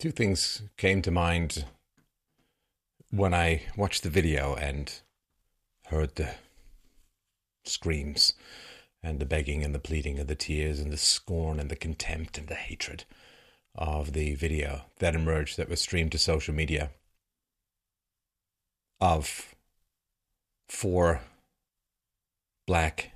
Two 0.00 0.10
things 0.10 0.62
came 0.78 1.02
to 1.02 1.10
mind 1.10 1.66
when 3.10 3.34
I 3.34 3.64
watched 3.76 4.02
the 4.02 4.08
video 4.08 4.54
and 4.54 4.90
heard 5.88 6.14
the 6.14 6.36
screams 7.66 8.32
and 9.02 9.20
the 9.20 9.26
begging 9.26 9.62
and 9.62 9.74
the 9.74 9.78
pleading 9.78 10.18
and 10.18 10.26
the 10.26 10.34
tears 10.34 10.80
and 10.80 10.90
the 10.90 10.96
scorn 10.96 11.60
and 11.60 11.70
the 11.70 11.76
contempt 11.76 12.38
and 12.38 12.48
the 12.48 12.54
hatred 12.54 13.04
of 13.74 14.14
the 14.14 14.34
video 14.36 14.86
that 15.00 15.14
emerged 15.14 15.58
that 15.58 15.68
was 15.68 15.82
streamed 15.82 16.12
to 16.12 16.18
social 16.18 16.54
media 16.54 16.88
of 19.02 19.54
four 20.70 21.20
black 22.66 23.10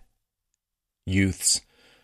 youths 1.07 1.63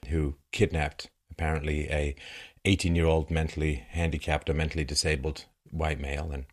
who 0.08 0.36
kidnapped 0.52 1.10
apparently 1.30 1.86
a 1.90 2.14
18 2.64 2.94
year 2.94 3.06
old 3.06 3.30
mentally 3.30 3.84
handicapped 3.90 4.50
or 4.50 4.54
mentally 4.54 4.84
disabled 4.84 5.44
white 5.70 6.00
male 6.00 6.30
and 6.32 6.46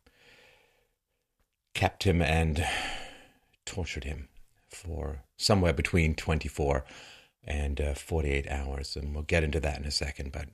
kept 1.73 2.03
him 2.03 2.21
and 2.21 2.65
tortured 3.65 4.03
him 4.03 4.29
for 4.69 5.23
somewhere 5.37 5.73
between 5.73 6.15
24 6.15 6.85
and 7.43 7.79
uh, 7.79 7.93
48 7.93 8.47
hours. 8.49 8.95
And 8.95 9.13
we'll 9.13 9.23
get 9.23 9.43
into 9.43 9.59
that 9.59 9.79
in 9.79 9.85
a 9.85 9.91
second. 9.91 10.31
But 10.31 10.49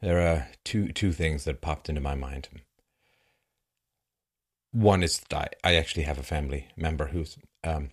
there 0.00 0.20
are 0.20 0.48
two, 0.64 0.92
two 0.92 1.12
things 1.12 1.44
that 1.44 1.60
popped 1.60 1.88
into 1.88 2.00
my 2.00 2.14
mind. 2.14 2.48
One 4.72 5.02
is 5.02 5.20
that 5.30 5.56
I, 5.64 5.74
actually 5.74 6.04
have 6.04 6.18
a 6.18 6.22
family 6.22 6.68
member 6.76 7.06
who's 7.06 7.36
um, 7.64 7.90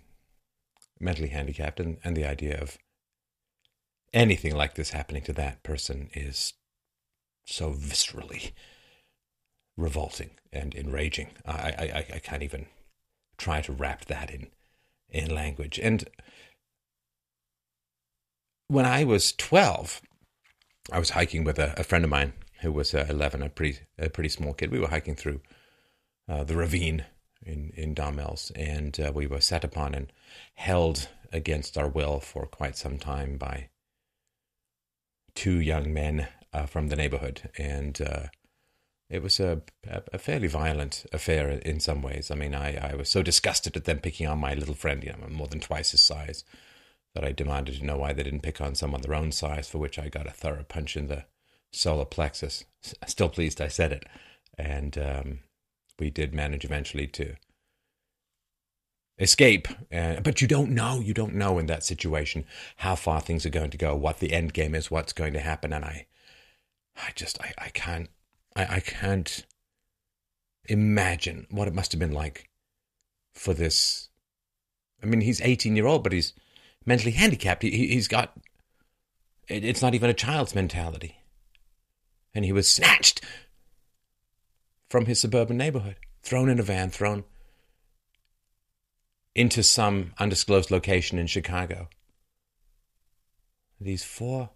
mentally 1.00 1.30
handicapped, 1.30 1.80
and, 1.80 1.98
and 2.04 2.16
the 2.16 2.26
idea 2.26 2.62
of 2.62 2.78
anything 4.18 4.56
like 4.56 4.74
this 4.74 4.90
happening 4.90 5.22
to 5.24 5.34
that 5.34 5.62
person 5.64 6.10
is 6.14 6.54
so 7.46 7.72
viscerally 7.72 8.52
revolting 9.78 10.32
and 10.52 10.74
enraging. 10.74 11.30
I, 11.46 11.52
I, 11.54 12.16
I 12.16 12.20
can't 12.20 12.44
even 12.44 12.66
try 13.38 13.62
to 13.62 13.72
wrap 13.72 14.06
that 14.06 14.32
in 14.32 14.48
in 15.10 15.34
language. 15.34 15.80
And 15.80 16.10
when 18.68 18.86
I 18.86 19.04
was 19.04 19.32
twelve, 19.32 20.02
I 20.92 21.00
was 21.00 21.12
hiking 21.12 21.46
with 21.46 21.60
a, 21.60 21.80
a 21.80 21.84
friend 21.84 22.04
of 22.04 22.10
mine 22.10 22.34
who 22.62 22.72
was 22.72 22.94
uh, 22.94 23.06
eleven, 23.08 23.44
a 23.44 23.50
pretty 23.50 23.80
a 24.00 24.10
pretty 24.10 24.30
small 24.30 24.54
kid. 24.54 24.72
We 24.72 24.80
were 24.80 24.90
hiking 24.90 25.16
through 25.16 25.42
uh, 26.28 26.44
the 26.44 26.58
ravine 26.58 27.06
in 27.46 27.72
in 27.76 27.94
Don 27.94 28.16
Mills, 28.16 28.52
and 28.56 29.00
uh, 29.00 29.12
we 29.14 29.28
were 29.28 29.42
set 29.42 29.64
upon 29.64 29.94
and 29.94 30.12
held 30.56 31.08
against 31.32 31.78
our 31.78 31.88
will 31.88 32.20
for 32.20 32.48
quite 32.48 32.76
some 32.76 32.98
time 32.98 33.38
by 33.38 33.70
two 35.38 35.60
young 35.62 35.94
men 35.94 36.28
uh, 36.52 36.66
from 36.66 36.88
the 36.88 36.96
neighborhood, 36.96 37.52
and 37.60 38.02
uh, 38.02 38.24
it 39.08 39.22
was 39.22 39.40
a, 39.40 39.62
a 40.12 40.18
fairly 40.18 40.48
violent 40.48 41.06
affair 41.14 41.50
in 41.50 41.80
some 41.80 42.02
ways. 42.02 42.32
I 42.32 42.36
mean, 42.36 42.56
I, 42.56 42.92
I 42.92 42.96
was 42.96 43.08
so 43.08 43.22
disgusted 43.22 43.78
at 43.78 43.86
them 43.86 44.00
picking 44.00 44.26
on 44.26 44.40
my 44.40 44.56
little 44.56 44.74
friend, 44.74 45.04
you 45.04 45.12
know, 45.12 45.30
more 45.30 45.48
than 45.48 45.60
twice 45.60 45.92
his 45.92 46.02
size, 46.02 46.44
that 47.14 47.24
I 47.24 47.34
demanded 47.34 47.76
to 47.76 47.86
know 47.86 47.98
why 47.98 48.14
they 48.14 48.24
didn't 48.24 48.42
pick 48.42 48.60
on 48.60 48.74
someone 48.74 49.02
their 49.02 49.14
own 49.14 49.32
size, 49.32 49.70
for 49.70 49.78
which 49.78 50.00
I 50.00 50.10
got 50.10 50.26
a 50.26 50.32
thorough 50.32 50.66
punch 50.68 50.98
in 50.98 51.08
the 51.08 51.26
solar 51.72 52.06
plexus. 52.06 52.64
Still 53.06 53.30
pleased 53.30 53.62
I 53.62 53.68
said 53.68 53.92
it. 53.92 54.06
And 54.58 54.98
um, 54.98 55.40
we 56.00 56.10
did 56.10 56.34
manage 56.34 56.66
eventually 56.66 57.06
to 57.08 57.36
escape. 59.20 59.68
Uh, 59.92 60.20
but 60.22 60.42
you 60.42 60.48
don't 60.48 60.72
know. 60.72 61.00
You 61.00 61.14
don't 61.14 61.36
know 61.36 61.58
in 61.58 61.66
that 61.68 61.84
situation 61.84 62.46
how 62.78 62.96
far 62.96 63.22
things 63.22 63.46
are 63.46 63.52
going 63.52 63.72
to 63.72 63.78
go, 63.78 63.96
what 63.96 64.20
the 64.20 64.34
end 64.34 64.54
game 64.54 64.76
is, 64.76 64.92
what's 64.92 65.14
going 65.14 65.34
to 65.34 65.40
happen. 65.40 65.74
And 65.74 65.84
I, 65.84 66.08
I 66.96 67.12
just, 67.16 67.42
I, 67.42 67.54
I 67.58 67.70
can't, 67.70 68.10
I, 68.56 68.76
I 68.76 68.80
can't 68.80 69.46
imagine 70.66 71.48
what 71.50 71.68
it 71.68 71.74
must 71.74 71.92
have 71.92 72.00
been 72.00 72.12
like 72.12 72.50
for 73.34 73.54
this. 73.54 74.10
I 75.02 75.06
mean, 75.06 75.22
he's 75.22 75.42
18 75.42 75.76
year 75.76 75.88
old, 75.88 76.04
but 76.04 76.14
he's 76.14 76.34
mentally 76.86 77.12
handicapped. 77.12 77.64
He, 77.64 77.88
he's 77.88 78.08
got, 78.08 78.34
it, 79.48 79.64
it's 79.64 79.82
not 79.82 79.96
even 79.96 80.10
a 80.10 80.14
child's 80.14 80.56
mentality. 80.56 81.18
And 82.34 82.46
he 82.46 82.52
was 82.52 82.70
snatched 82.70 83.22
from 84.90 85.06
his 85.06 85.20
suburban 85.20 85.58
neighborhood, 85.58 85.96
thrown 86.22 86.50
in 86.50 86.60
a 86.60 86.64
van, 86.64 86.90
thrown 86.90 87.24
into 89.38 89.62
some 89.62 90.14
undisclosed 90.18 90.72
location 90.72 91.20
in 91.20 91.28
Chicago. 91.28 91.88
These 93.80 94.04
four 94.04 94.50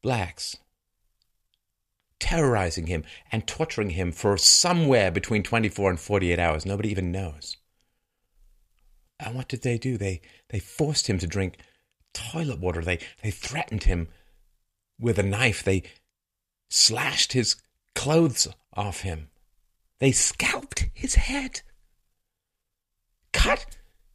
blacks 0.00 0.56
terrorizing 2.20 2.86
him 2.86 3.04
and 3.32 3.48
torturing 3.48 3.90
him 3.90 4.12
for 4.12 4.38
somewhere 4.38 5.10
between 5.10 5.42
24 5.42 5.90
and 5.90 6.00
48 6.00 6.38
hours. 6.38 6.64
Nobody 6.64 6.88
even 6.90 7.10
knows. 7.10 7.56
And 9.18 9.34
what 9.34 9.48
did 9.48 9.62
they 9.62 9.76
do? 9.76 9.98
They, 9.98 10.20
they 10.50 10.60
forced 10.60 11.10
him 11.10 11.18
to 11.18 11.26
drink 11.26 11.58
toilet 12.14 12.60
water. 12.60 12.80
They, 12.80 13.00
they 13.24 13.32
threatened 13.32 13.82
him 13.82 14.06
with 15.00 15.18
a 15.18 15.24
knife. 15.24 15.64
They 15.64 15.82
slashed 16.70 17.32
his 17.32 17.56
clothes 17.96 18.46
off 18.72 19.00
him. 19.00 19.30
They 19.98 20.12
scalped 20.12 20.86
his 20.94 21.16
head 21.16 21.62
cut 23.34 23.66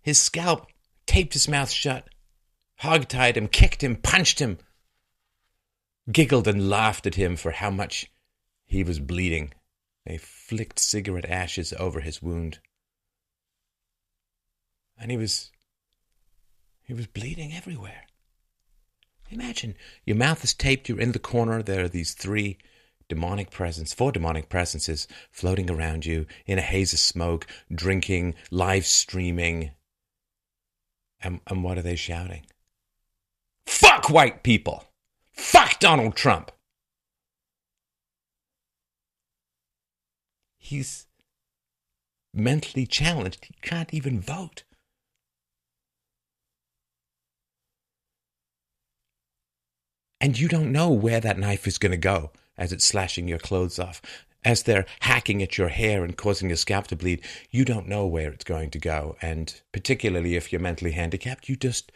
his 0.02 0.18
scalp, 0.20 0.66
taped 1.06 1.34
his 1.34 1.48
mouth 1.48 1.70
shut, 1.70 2.10
hog-tied 2.78 3.38
him, 3.38 3.48
kicked 3.48 3.84
him, 3.84 3.96
punched 3.96 4.40
him, 4.40 4.58
giggled 6.12 6.48
and 6.48 6.70
laughed 6.70 7.06
at 7.06 7.16
him 7.16 7.36
for 7.36 7.52
how 7.52 7.70
much 7.70 8.12
he 8.66 8.84
was 8.84 9.00
bleeding. 9.00 9.54
They 10.06 10.18
flicked 10.18 10.80
cigarette 10.80 11.30
ashes 11.30 11.74
over 11.78 12.02
his 12.02 12.22
wound. 12.22 12.60
And 14.98 15.12
he 15.12 15.18
was 15.18 15.52
he 16.82 16.94
was 16.94 17.06
bleeding 17.06 17.54
everywhere. 17.54 18.06
Imagine 19.30 19.76
your 20.06 20.18
mouth 20.18 20.44
is 20.44 20.56
taped, 20.56 20.90
you're 20.90 21.00
in 21.00 21.12
the 21.12 21.20
corner, 21.20 21.62
there 21.62 21.84
are 21.84 21.90
these 21.90 22.14
three 22.14 22.58
demonic 23.10 23.50
presence, 23.50 23.94
four 23.94 24.12
demonic 24.12 24.48
presences 24.48 25.08
floating 25.32 25.70
around 25.70 26.06
you 26.06 26.26
in 26.46 26.58
a 26.58 26.62
haze 26.62 26.94
of 26.94 27.00
smoke, 27.00 27.46
drinking, 27.74 28.36
live 28.52 28.86
streaming. 28.86 29.72
And, 31.20 31.42
and 31.48 31.64
what 31.64 31.78
are 31.78 31.82
they 31.82 31.98
shouting? 31.98 32.46
Fuck 33.66 34.10
white 34.10 34.44
people! 34.44 34.86
Fuck 35.34 35.80
Donald 35.80 36.16
Trump! 36.16 36.52
He's 40.58 41.08
mentally 42.34 42.86
challenged. 42.86 43.46
He 43.46 43.56
can't 43.62 43.94
even 43.94 44.22
vote. 44.22 44.64
And 50.22 50.38
you 50.38 50.48
don't 50.48 50.72
know 50.72 50.90
where 50.90 51.20
that 51.22 51.40
knife 51.40 51.66
is 51.66 51.78
going 51.78 51.92
to 51.92 51.98
go 51.98 52.32
as 52.60 52.72
it's 52.72 52.86
slashing 52.86 53.28
your 53.28 53.40
clothes 53.40 53.80
off, 53.80 54.02
as 54.44 54.64
they're 54.64 54.86
hacking 55.00 55.42
at 55.42 55.58
your 55.58 55.70
hair 55.70 56.04
and 56.04 56.16
causing 56.16 56.50
your 56.50 56.58
scalp 56.58 56.88
to 56.88 56.96
bleed, 56.96 57.22
you 57.50 57.66
don't 57.66 57.88
know 57.88 58.06
where 58.06 58.32
it's 58.32 58.44
going 58.44 58.70
to 58.72 58.80
go. 58.80 59.16
And 59.22 59.60
particularly 59.72 60.36
if 60.36 60.52
you're 60.52 60.62
mentally 60.62 60.92
handicapped, 60.92 61.50
you 61.50 61.56
just 61.56 61.92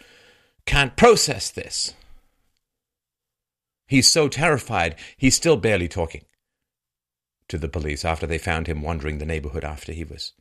can't 0.65 0.95
process 0.95 1.51
this. 1.51 1.93
He's 3.87 4.07
so 4.07 4.27
terrified, 4.27 4.95
he's 5.17 5.35
still 5.35 5.57
barely 5.57 5.87
talking 5.87 6.25
to 7.49 7.57
the 7.57 7.67
police 7.67 8.03
after 8.05 8.25
they 8.25 8.37
found 8.37 8.67
him 8.67 8.81
wandering 8.81 9.17
the 9.17 9.25
neighborhood 9.25 9.65
after 9.65 9.91
he 9.91 10.03
was 10.03 10.31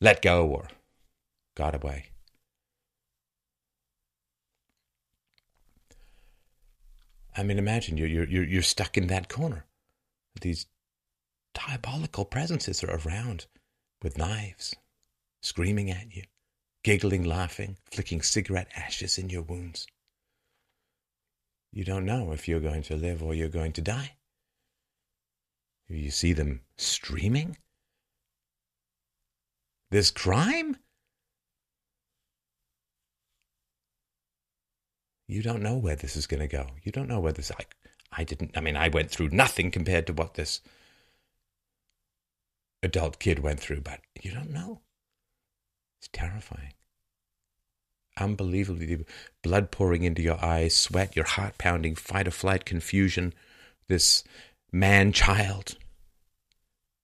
let 0.00 0.22
go 0.22 0.46
or 0.46 0.68
got 1.56 1.74
away. 1.74 2.06
I 7.38 7.44
mean, 7.44 7.58
imagine 7.58 7.96
you're, 7.96 8.08
you're, 8.08 8.44
you're 8.44 8.62
stuck 8.62 8.98
in 8.98 9.06
that 9.06 9.28
corner. 9.28 9.64
These 10.40 10.66
diabolical 11.54 12.24
presences 12.24 12.82
are 12.82 13.00
around 13.06 13.46
with 14.02 14.18
knives, 14.18 14.74
screaming 15.40 15.88
at 15.88 16.16
you, 16.16 16.24
giggling, 16.82 17.22
laughing, 17.22 17.76
flicking 17.92 18.22
cigarette 18.22 18.66
ashes 18.74 19.18
in 19.18 19.30
your 19.30 19.42
wounds. 19.42 19.86
You 21.72 21.84
don't 21.84 22.04
know 22.04 22.32
if 22.32 22.48
you're 22.48 22.58
going 22.58 22.82
to 22.82 22.96
live 22.96 23.22
or 23.22 23.34
you're 23.34 23.48
going 23.48 23.72
to 23.74 23.82
die. 23.82 24.16
You 25.86 26.10
see 26.10 26.32
them 26.32 26.62
streaming. 26.76 27.56
This 29.90 30.10
crime? 30.10 30.76
You 35.28 35.42
don't 35.42 35.62
know 35.62 35.76
where 35.76 35.94
this 35.94 36.16
is 36.16 36.26
going 36.26 36.40
to 36.40 36.48
go. 36.48 36.66
You 36.82 36.90
don't 36.90 37.08
know 37.08 37.20
where 37.20 37.32
this. 37.32 37.52
I, 37.52 37.64
I 38.10 38.24
didn't. 38.24 38.56
I 38.56 38.60
mean, 38.60 38.76
I 38.76 38.88
went 38.88 39.10
through 39.10 39.28
nothing 39.28 39.70
compared 39.70 40.06
to 40.06 40.14
what 40.14 40.34
this 40.34 40.62
adult 42.82 43.18
kid 43.18 43.40
went 43.40 43.60
through, 43.60 43.82
but 43.82 44.00
you 44.22 44.32
don't 44.32 44.50
know. 44.50 44.80
It's 46.00 46.08
terrifying. 46.12 46.72
Unbelievably, 48.18 49.04
blood 49.42 49.70
pouring 49.70 50.02
into 50.02 50.22
your 50.22 50.42
eyes, 50.42 50.74
sweat, 50.74 51.14
your 51.14 51.26
heart 51.26 51.58
pounding, 51.58 51.94
fight 51.94 52.26
or 52.26 52.32
flight 52.32 52.64
confusion. 52.64 53.34
This 53.86 54.24
man 54.72 55.12
child 55.12 55.76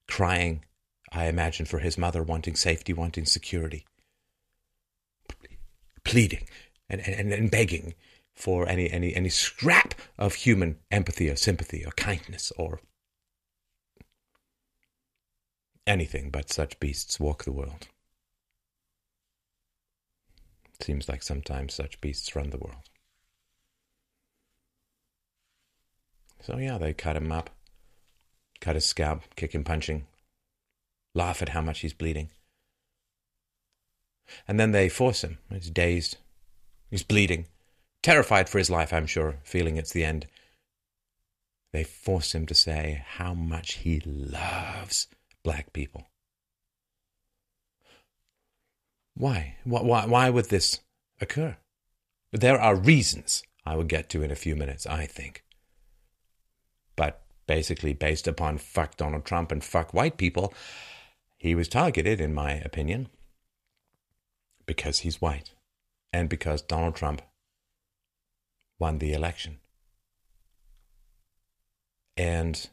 crying, 0.09 0.65
I 1.13 1.27
imagine, 1.27 1.67
for 1.67 1.79
his 1.79 1.99
mother, 1.99 2.23
wanting 2.23 2.57
safety, 2.57 2.93
wanting 2.93 3.27
security, 3.27 3.85
pleading 6.05 6.49
and, 6.89 7.01
and, 7.07 7.33
and 7.33 7.51
begging 7.51 7.95
for 8.35 8.69
any, 8.69 8.91
any, 8.91 9.15
any 9.15 9.29
scrap 9.29 9.95
of 10.19 10.35
human 10.35 10.79
empathy 10.91 11.31
or 11.31 11.37
sympathy 11.37 11.85
or 11.85 11.93
kindness 11.93 12.53
or 12.57 12.81
anything 15.87 16.31
but 16.31 16.53
such 16.53 16.81
beasts 16.81 17.21
walk 17.21 17.45
the 17.45 17.53
world. 17.53 17.89
Seems 20.81 21.09
like 21.09 21.23
sometimes 21.23 21.75
such 21.75 22.01
beasts 22.01 22.35
run 22.35 22.51
the 22.51 22.59
world. 22.59 22.91
So, 26.41 26.59
yeah, 26.59 26.77
they 26.77 26.93
cut 26.93 27.17
him 27.17 27.33
up, 27.33 27.51
cut 28.61 28.75
his 28.75 28.85
scalp, 28.85 29.23
kick 29.35 29.55
him 29.55 29.65
punching, 29.65 30.07
laugh 31.15 31.41
at 31.41 31.51
how 31.51 31.63
much 31.63 31.81
he's 31.81 31.95
bleeding. 31.95 32.29
And 34.47 34.61
then 34.61 34.73
they 34.73 34.89
force 34.89 35.23
him. 35.25 35.39
He's 35.51 35.71
dazed. 35.71 36.19
He's 36.91 37.03
bleeding. 37.03 37.47
Terrified 38.05 38.51
for 38.51 38.59
his 38.59 38.69
life, 38.69 38.93
I'm 38.93 39.07
sure, 39.07 39.37
feeling 39.45 39.79
it's 39.79 39.95
the 39.95 40.05
end. 40.05 40.27
They 41.73 41.85
force 41.85 42.35
him 42.35 42.45
to 42.45 42.55
say 42.55 43.03
how 43.03 43.33
much 43.33 43.77
he 43.77 43.99
loves 44.05 45.07
black 45.43 45.73
people. 45.73 46.09
Why? 49.15 49.57
Why, 49.65 50.05
why 50.05 50.29
would 50.29 50.51
this 50.51 50.81
occur? 51.19 51.57
There 52.31 52.61
are 52.61 52.77
reasons 52.77 53.43
I 53.65 53.75
will 53.75 53.85
get 53.85 54.11
to 54.11 54.23
in 54.23 54.31
a 54.31 54.37
few 54.37 54.55
minutes, 54.55 54.87
I 54.87 55.07
think. 55.07 55.43
But 56.97 57.23
basically, 57.47 57.95
based 57.95 58.29
upon 58.29 58.59
fuck 58.59 58.99
Donald 58.99 59.25
Trump 59.25 59.51
and 59.51 59.65
fuck 59.65 59.95
white 59.95 60.19
people, 60.19 60.53
he 61.39 61.55
was 61.55 61.69
targeted, 61.69 62.21
in 62.21 62.35
my 62.35 62.53
opinion, 62.53 63.09
because 64.67 64.99
he's 64.99 65.23
white 65.23 65.55
and 66.13 66.29
because 66.29 66.61
Donald 66.61 66.97
Trump 66.97 67.23
won 68.85 68.99
the 68.99 69.15
election. 69.15 69.57
And 72.19 72.69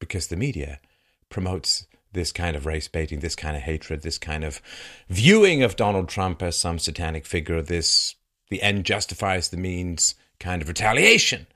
because 0.00 0.26
the 0.26 0.34
media 0.34 0.80
promotes 1.28 1.86
this 2.12 2.32
kind 2.32 2.56
of 2.56 2.66
race 2.66 2.88
baiting, 2.88 3.20
this 3.20 3.36
kind 3.36 3.56
of 3.56 3.62
hatred, 3.62 4.02
this 4.02 4.18
kind 4.18 4.42
of 4.42 4.60
viewing 5.08 5.62
of 5.62 5.76
Donald 5.76 6.08
Trump 6.08 6.42
as 6.42 6.58
some 6.58 6.80
satanic 6.80 7.26
figure, 7.26 7.62
this 7.62 8.16
the 8.50 8.60
end 8.60 8.84
justifies 8.84 9.50
the 9.50 9.56
means 9.56 10.16
kind 10.40 10.62
of 10.62 10.68
retaliation 10.68 11.46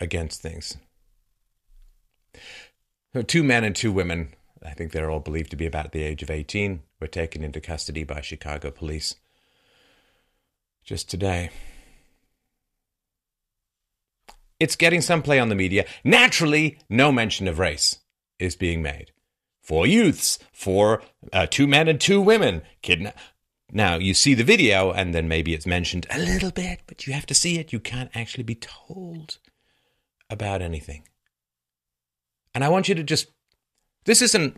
against 0.00 0.42
things. 0.42 0.76
Two 3.28 3.44
men 3.44 3.62
and 3.62 3.76
two 3.76 3.92
women, 3.92 4.34
I 4.66 4.70
think 4.70 4.90
they're 4.90 5.12
all 5.12 5.20
believed 5.20 5.50
to 5.50 5.56
be 5.56 5.66
about 5.66 5.92
the 5.92 6.02
age 6.02 6.24
of 6.24 6.30
18, 6.30 6.82
were 7.00 7.06
taken 7.06 7.44
into 7.44 7.60
custody 7.60 8.02
by 8.02 8.20
Chicago 8.20 8.72
police 8.72 9.14
just 10.82 11.08
today. 11.08 11.50
It's 14.60 14.76
getting 14.76 15.00
some 15.00 15.22
play 15.22 15.40
on 15.40 15.48
the 15.48 15.54
media. 15.54 15.86
Naturally, 16.04 16.78
no 16.88 17.10
mention 17.10 17.48
of 17.48 17.58
race 17.58 17.98
is 18.38 18.54
being 18.54 18.82
made. 18.82 19.12
Four 19.62 19.86
youths, 19.86 20.38
for 20.52 21.02
uh, 21.32 21.46
two 21.46 21.66
men 21.66 21.88
and 21.88 22.00
two 22.00 22.20
women 22.20 22.62
kidnapped. 22.82 23.18
Now, 23.72 23.96
you 23.96 24.14
see 24.14 24.34
the 24.34 24.44
video, 24.44 24.90
and 24.90 25.14
then 25.14 25.28
maybe 25.28 25.54
it's 25.54 25.66
mentioned 25.66 26.06
a 26.10 26.18
little 26.18 26.50
bit, 26.50 26.80
but 26.86 27.06
you 27.06 27.12
have 27.12 27.26
to 27.26 27.34
see 27.34 27.58
it. 27.58 27.72
You 27.72 27.80
can't 27.80 28.10
actually 28.14 28.42
be 28.42 28.56
told 28.56 29.38
about 30.28 30.60
anything. 30.60 31.04
And 32.54 32.64
I 32.64 32.68
want 32.68 32.88
you 32.88 32.94
to 32.96 33.02
just. 33.02 33.28
This 34.04 34.22
isn't 34.22 34.56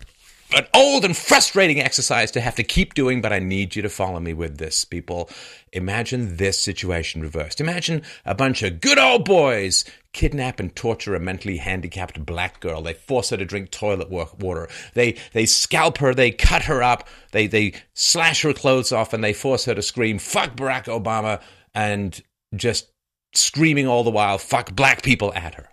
an 0.54 0.66
old 0.74 1.04
and 1.04 1.16
frustrating 1.16 1.80
exercise 1.80 2.30
to 2.32 2.40
have 2.40 2.54
to 2.56 2.62
keep 2.62 2.94
doing, 2.94 3.20
but 3.20 3.32
I 3.32 3.38
need 3.38 3.76
you 3.76 3.82
to 3.82 3.88
follow 3.88 4.20
me 4.20 4.34
with 4.34 4.58
this, 4.58 4.84
people. 4.84 5.28
Imagine 5.72 6.36
this 6.36 6.60
situation 6.60 7.22
reversed. 7.22 7.60
Imagine 7.60 8.02
a 8.24 8.34
bunch 8.34 8.62
of 8.62 8.80
good 8.80 8.98
old 8.98 9.24
boys 9.24 9.84
kidnap 10.12 10.60
and 10.60 10.74
torture 10.76 11.14
a 11.14 11.20
mentally 11.20 11.56
handicapped 11.56 12.24
black 12.24 12.60
girl. 12.60 12.82
They 12.82 12.94
force 12.94 13.30
her 13.30 13.36
to 13.36 13.44
drink 13.44 13.70
toilet 13.70 14.10
water. 14.10 14.68
They 14.94 15.16
they 15.32 15.46
scalp 15.46 15.98
her. 15.98 16.14
They 16.14 16.30
cut 16.30 16.64
her 16.64 16.82
up. 16.82 17.08
They 17.32 17.46
they 17.46 17.72
slash 17.94 18.42
her 18.42 18.52
clothes 18.52 18.92
off, 18.92 19.12
and 19.12 19.24
they 19.24 19.32
force 19.32 19.64
her 19.64 19.74
to 19.74 19.82
scream 19.82 20.18
"fuck 20.18 20.54
Barack 20.54 20.84
Obama" 20.84 21.40
and 21.74 22.20
just 22.54 22.90
screaming 23.34 23.86
all 23.86 24.04
the 24.04 24.10
while 24.10 24.38
"fuck 24.38 24.74
black 24.74 25.02
people" 25.02 25.32
at 25.34 25.54
her. 25.54 25.68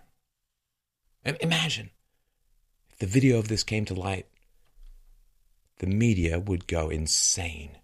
Imagine 1.40 1.90
if 2.90 2.98
the 2.98 3.06
video 3.06 3.38
of 3.38 3.48
this 3.48 3.62
came 3.62 3.84
to 3.84 3.94
light 3.94 4.26
the 5.80 5.86
media 5.86 6.38
would 6.38 6.66
go 6.66 6.90
insane. 6.90 7.78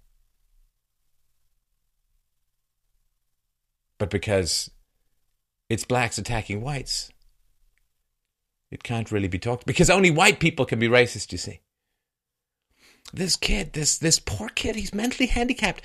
But 3.99 4.11
because 4.11 4.71
it's 5.71 5.87
blacks 5.87 6.19
attacking 6.19 6.61
whites, 6.61 7.11
it 8.71 8.83
can't 8.83 9.11
really 9.11 9.29
be 9.29 9.39
talked 9.39 9.65
because 9.65 9.89
only 9.89 10.11
white 10.11 10.41
people 10.41 10.67
can 10.67 10.79
be 10.79 10.89
racist, 10.89 11.33
you 11.33 11.39
see. 11.39 11.61
This 13.15 13.35
kid, 13.35 13.73
this 13.73 13.97
this 13.97 14.19
poor 14.19 14.51
kid, 14.51 14.77
he's 14.77 14.93
mentally 14.93 15.29
handicapped 15.29 15.81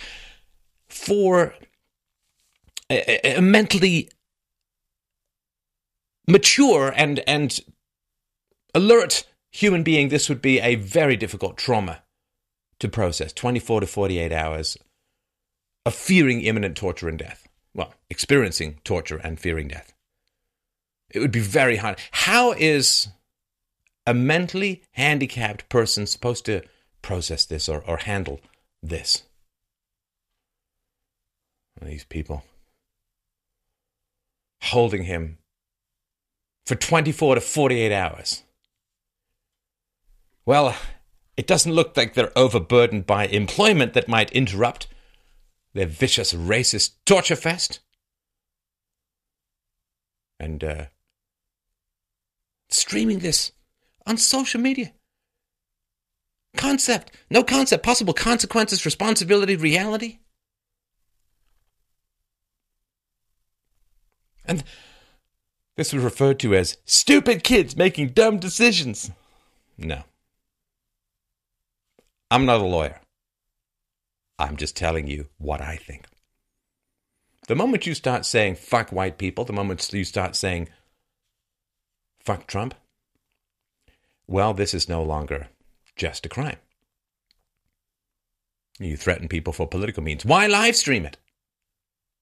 for 0.90 1.54
a, 2.90 3.38
a 3.38 3.42
mentally 3.42 4.10
mature 6.28 6.92
and 6.94 7.20
and 7.26 7.58
alert 8.76 9.24
human 9.52 9.84
being, 9.84 10.10
this 10.10 10.30
would 10.30 10.42
be 10.42 10.60
a 10.60 10.76
very 10.76 11.16
difficult 11.16 11.58
trauma 11.58 12.04
to 12.80 12.90
process 12.90 13.32
24 13.34 13.82
to 13.82 13.88
48 13.88 14.32
hours 14.32 14.78
of 15.86 15.94
fearing 15.94 16.42
imminent 16.42 16.76
torture 16.76 17.10
and 17.10 17.20
death. 17.20 17.48
Well, 17.74 17.94
experiencing 18.10 18.80
torture 18.84 19.18
and 19.18 19.40
fearing 19.40 19.68
death. 19.68 19.94
It 21.10 21.20
would 21.20 21.32
be 21.32 21.40
very 21.40 21.78
hard. 21.78 22.00
How 22.12 22.54
is 22.54 23.10
a 24.08 24.14
mentally 24.14 24.84
handicapped 24.92 25.70
person 25.70 26.06
supposed 26.06 26.46
to 26.46 26.64
process 27.02 27.46
this 27.46 27.70
or, 27.70 27.84
or 27.86 27.98
handle 27.98 28.40
this? 28.82 29.24
These 31.82 32.04
people 32.04 32.44
holding 34.62 35.04
him 35.04 35.40
for 36.66 36.76
24 36.76 37.36
to 37.36 37.42
48 37.42 37.92
hours. 37.92 38.44
Well, 40.52 40.76
it 41.38 41.48
doesn't 41.48 41.72
look 41.72 41.96
like 41.96 42.14
they're 42.14 42.38
overburdened 42.38 43.06
by 43.06 43.26
employment 43.26 43.94
that 43.94 44.10
might 44.10 44.34
interrupt 44.34 44.88
their 45.74 45.86
vicious 45.86 46.34
racist 46.34 46.96
torture 47.06 47.38
fest. 47.38 47.80
And 50.42 50.62
uh, 50.62 50.86
streaming 52.68 53.20
this 53.20 53.54
on 54.06 54.18
social 54.18 54.60
media. 54.60 54.92
Concept, 56.58 57.16
no 57.30 57.46
concept, 57.46 57.82
possible 57.82 58.14
consequences, 58.14 58.84
responsibility, 58.84 59.56
reality. 59.56 60.20
And 64.44 64.66
this 65.78 65.94
was 65.94 66.04
referred 66.04 66.42
to 66.42 66.54
as 66.56 66.76
stupid 66.84 67.46
kids 67.46 67.78
making 67.78 68.10
dumb 68.10 68.38
decisions. 68.38 69.12
No. 69.78 70.04
I'm 72.32 72.46
not 72.46 72.62
a 72.62 72.66
lawyer. 72.66 73.02
I'm 74.40 74.56
just 74.56 74.78
telling 74.78 75.06
you 75.06 75.28
what 75.38 75.60
I 75.60 75.76
think. 75.76 76.06
The 77.50 77.56
moment 77.56 77.86
you 77.86 77.94
start 77.94 78.26
saying 78.26 78.56
fuck 78.56 78.90
white 78.90 79.18
people, 79.18 79.44
the 79.44 79.52
moment 79.52 79.92
you 79.92 80.06
start 80.06 80.38
saying 80.38 80.70
fuck 82.22 82.48
Trump, 82.48 82.74
well, 84.28 84.54
this 84.54 84.74
is 84.74 84.88
no 84.88 85.04
longer 85.04 85.50
just 85.98 86.26
a 86.26 86.30
crime. 86.30 86.56
You 88.80 88.96
threaten 88.96 89.28
people 89.28 89.52
for 89.52 89.68
political 89.68 90.02
means. 90.02 90.24
Why 90.24 90.48
live 90.48 90.78
stream 90.78 91.06
it? 91.06 91.18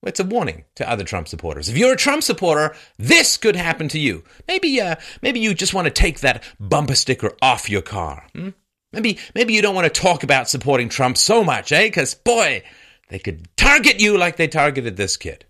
It's 0.02 0.20
a 0.20 0.24
warning 0.24 0.64
to 0.76 0.90
other 0.90 1.04
Trump 1.04 1.28
supporters. 1.28 1.70
If 1.70 1.78
you're 1.78 1.94
a 1.94 1.98
Trump 1.98 2.24
supporter, 2.24 2.76
this 2.98 3.38
could 3.38 3.56
happen 3.56 3.88
to 3.90 4.00
you. 4.00 4.24
Maybe, 4.48 4.82
uh, 4.82 4.96
maybe 5.22 5.40
you 5.40 5.54
just 5.54 5.76
want 5.76 5.86
to 5.86 5.92
take 5.92 6.22
that 6.22 6.44
bumper 6.60 6.96
sticker 6.96 7.36
off 7.44 7.70
your 7.70 7.84
car. 7.84 8.26
Hmm? 8.34 8.50
Maybe, 8.92 9.20
maybe 9.36 9.54
you 9.54 9.62
don't 9.62 9.76
want 9.76 9.94
to 9.94 10.02
talk 10.02 10.24
about 10.24 10.50
supporting 10.50 10.90
Trump 10.90 11.18
so 11.18 11.44
much, 11.44 11.72
eh? 11.72 11.88
Because, 11.88 12.16
boy, 12.16 12.64
they 13.10 13.20
could 13.20 13.48
target 13.56 14.00
you 14.00 14.18
like 14.18 14.38
they 14.38 14.48
targeted 14.48 14.98
this 14.98 15.16
kid. 15.16 15.46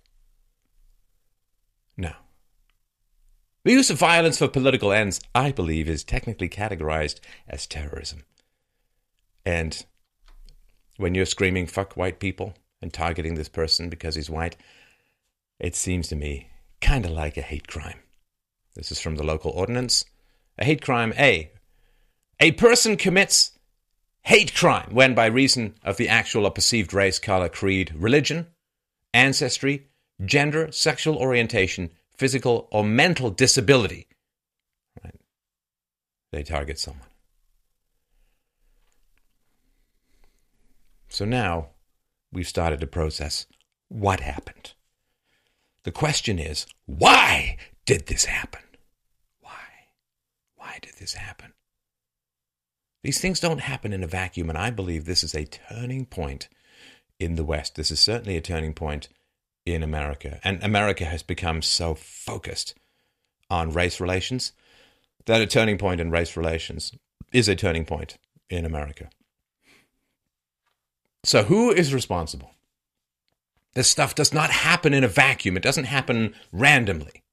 No. 1.96 2.13
The 3.63 3.72
use 3.72 3.89
of 3.89 3.98
violence 3.98 4.38
for 4.38 4.48
political 4.48 4.91
ends, 4.91 5.22
I 5.34 5.51
believe, 5.51 5.88
is 5.88 6.03
technically 6.03 6.50
categorized 6.50 7.19
as 7.48 7.65
terrorism. 7.65 8.24
And 9.46 9.86
when 10.98 11.15
you're 11.15 11.25
screaming, 11.25 11.65
fuck 11.65 11.96
white 11.96 12.19
people, 12.19 12.55
and 12.81 12.93
targeting 12.93 13.36
this 13.36 13.50
person 13.50 13.89
because 13.89 14.15
he's 14.15 14.29
white, 14.29 14.58
it 15.60 15.75
seems 15.75 16.08
to 16.10 16.15
me 16.15 16.50
kind 16.81 17.05
of 17.05 17.12
like 17.12 17.38
a 17.38 17.41
hate 17.41 17.67
crime. 17.67 18.00
This 18.75 18.91
is 18.91 19.01
from 19.01 19.15
the 19.15 19.24
local 19.24 19.51
ordinance. 19.51 20.05
A 20.58 20.65
hate 20.65 20.81
crime, 20.81 21.13
A, 21.17 21.51
A 22.41 22.51
person 22.53 22.96
commits 22.96 23.51
hate 24.22 24.55
crime 24.55 24.89
when, 24.91 25.13
by 25.13 25.25
reason 25.25 25.75
of 25.84 25.98
the 25.98 26.08
actual 26.08 26.46
or 26.46 26.51
perceived 26.51 26.93
race, 26.93 27.19
color, 27.19 27.50
creed, 27.50 27.93
religion, 27.96 28.48
ancestry, 29.13 29.88
gender, 30.24 30.72
sexual 30.72 31.17
orientation, 31.17 31.89
physical 32.15 32.69
or 32.72 32.84
mental 32.84 33.29
disability, 33.29 34.08
right, 35.03 35.15
they 36.31 36.43
target 36.43 36.79
someone. 36.79 37.08
So 41.10 41.25
now 41.25 41.69
we've 42.31 42.48
started 42.48 42.79
to 42.79 42.88
process 42.88 43.48
what 43.89 44.19
happened. 44.22 44.74
The 45.84 45.91
question 45.91 46.39
is, 46.39 46.67
why 46.86 47.58
did 47.86 48.08
this 48.08 48.25
happen? 48.25 48.62
Why? 49.41 49.65
Why 50.55 50.77
did 50.81 50.93
this 51.00 51.15
happen? 51.15 51.53
These 53.03 53.22
things 53.22 53.39
don't 53.39 53.62
happen 53.62 53.94
in 53.94 54.03
a 54.03 54.08
vacuum, 54.08 54.50
and 54.50 54.58
I 54.58 54.72
believe 54.72 55.06
this 55.06 55.24
is 55.24 55.34
a 55.34 55.46
turning 55.46 56.06
point 56.06 56.50
in 57.20 57.36
the 57.36 57.46
West. 57.46 57.75
This 57.75 57.91
is 57.91 58.00
certainly 58.00 58.36
a 58.36 58.41
turning 58.41 58.74
point 58.74 59.08
in 59.65 59.84
America. 59.84 60.39
And 60.44 60.62
America 60.63 61.06
has 61.06 61.24
become 61.24 61.62
so 61.62 61.96
focused 61.96 62.75
on 63.50 63.72
race 63.72 64.00
relations 64.00 64.51
that 65.25 65.41
a 65.41 65.48
turning 65.48 65.77
point 65.77 66.01
in 66.01 66.12
race 66.12 66.36
relations 66.36 66.91
is 67.32 67.48
a 67.48 67.56
turning 67.56 67.86
point 67.86 68.18
in 68.50 68.65
America. 68.65 69.10
So, 71.24 71.44
who 71.44 71.72
is 71.72 71.94
responsible? 71.94 72.51
This 73.75 73.89
stuff 73.89 74.15
does 74.15 74.34
not 74.34 74.50
happen 74.50 74.94
in 74.94 75.03
a 75.03 75.08
vacuum, 75.08 75.56
it 75.56 75.63
doesn't 75.63 75.86
happen 75.86 76.34
randomly. 76.51 77.24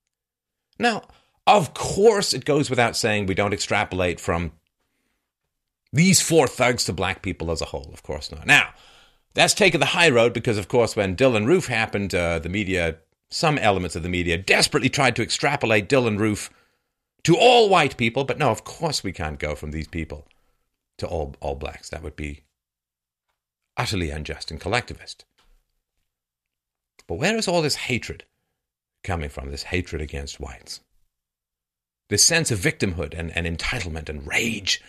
Now, 0.79 1.03
of 1.47 1.75
course, 1.75 2.35
it 2.35 2.45
goes 2.45 2.69
without 2.69 2.97
saying 2.97 3.27
we 3.27 3.35
don't 3.35 3.55
extrapolate 3.55 4.21
from 4.21 4.53
these 5.97 6.21
four 6.21 6.47
thugs 6.47 6.85
to 6.85 6.93
black 6.93 7.23
people 7.23 7.51
as 7.51 7.63
a 7.63 7.67
whole. 7.67 7.91
Of 7.93 8.03
course 8.03 8.31
not. 8.31 8.47
Now, 8.47 8.71
that's 9.35 9.55
taken 9.55 9.81
the 9.81 9.87
high 9.87 10.11
road 10.11 10.33
because, 10.33 10.59
of 10.59 10.69
course, 10.69 10.95
when 10.95 11.17
Dylann 11.17 11.47
Roof 11.47 11.67
happened, 11.67 12.15
uh, 12.15 12.39
the 12.39 12.49
media, 12.49 12.99
some 13.31 13.59
elements 13.59 13.97
of 13.97 14.03
the 14.03 14.09
media, 14.09 14.37
desperately 14.37 14.89
tried 14.89 15.17
to 15.17 15.23
extrapolate 15.23 15.89
Dylann 15.89 16.19
Roof 16.19 16.51
to 17.25 17.37
all 17.37 17.69
white 17.69 17.97
people. 17.97 18.25
But 18.25 18.39
no, 18.39 18.51
of 18.51 18.65
course, 18.65 19.03
we 19.03 19.13
can't 19.13 19.39
go 19.39 19.55
from 19.55 19.71
these 19.71 19.89
people 19.89 20.29
to 20.99 21.07
all, 21.07 21.35
all 21.41 21.55
blacks. 21.55 21.89
That 21.89 22.03
would 22.03 22.17
be 22.17 22.45
utterly 23.77 24.11
unjust 24.11 24.51
and 24.51 24.61
collectivist. 24.61 25.25
But 27.07 27.19
where 27.19 27.37
is 27.37 27.49
all 27.49 27.63
this 27.63 27.77
hatred 27.77 28.25
coming 29.03 29.29
from? 29.31 29.51
This 29.51 29.65
hatred 29.65 30.03
against 30.03 30.41
whites? 30.41 30.81
This 32.09 32.25
sense 32.25 32.51
of 32.51 32.59
victimhood 32.59 33.19
and, 33.19 33.37
and 33.37 33.47
entitlement 33.47 34.09
and 34.09 34.27
rage 34.27 34.81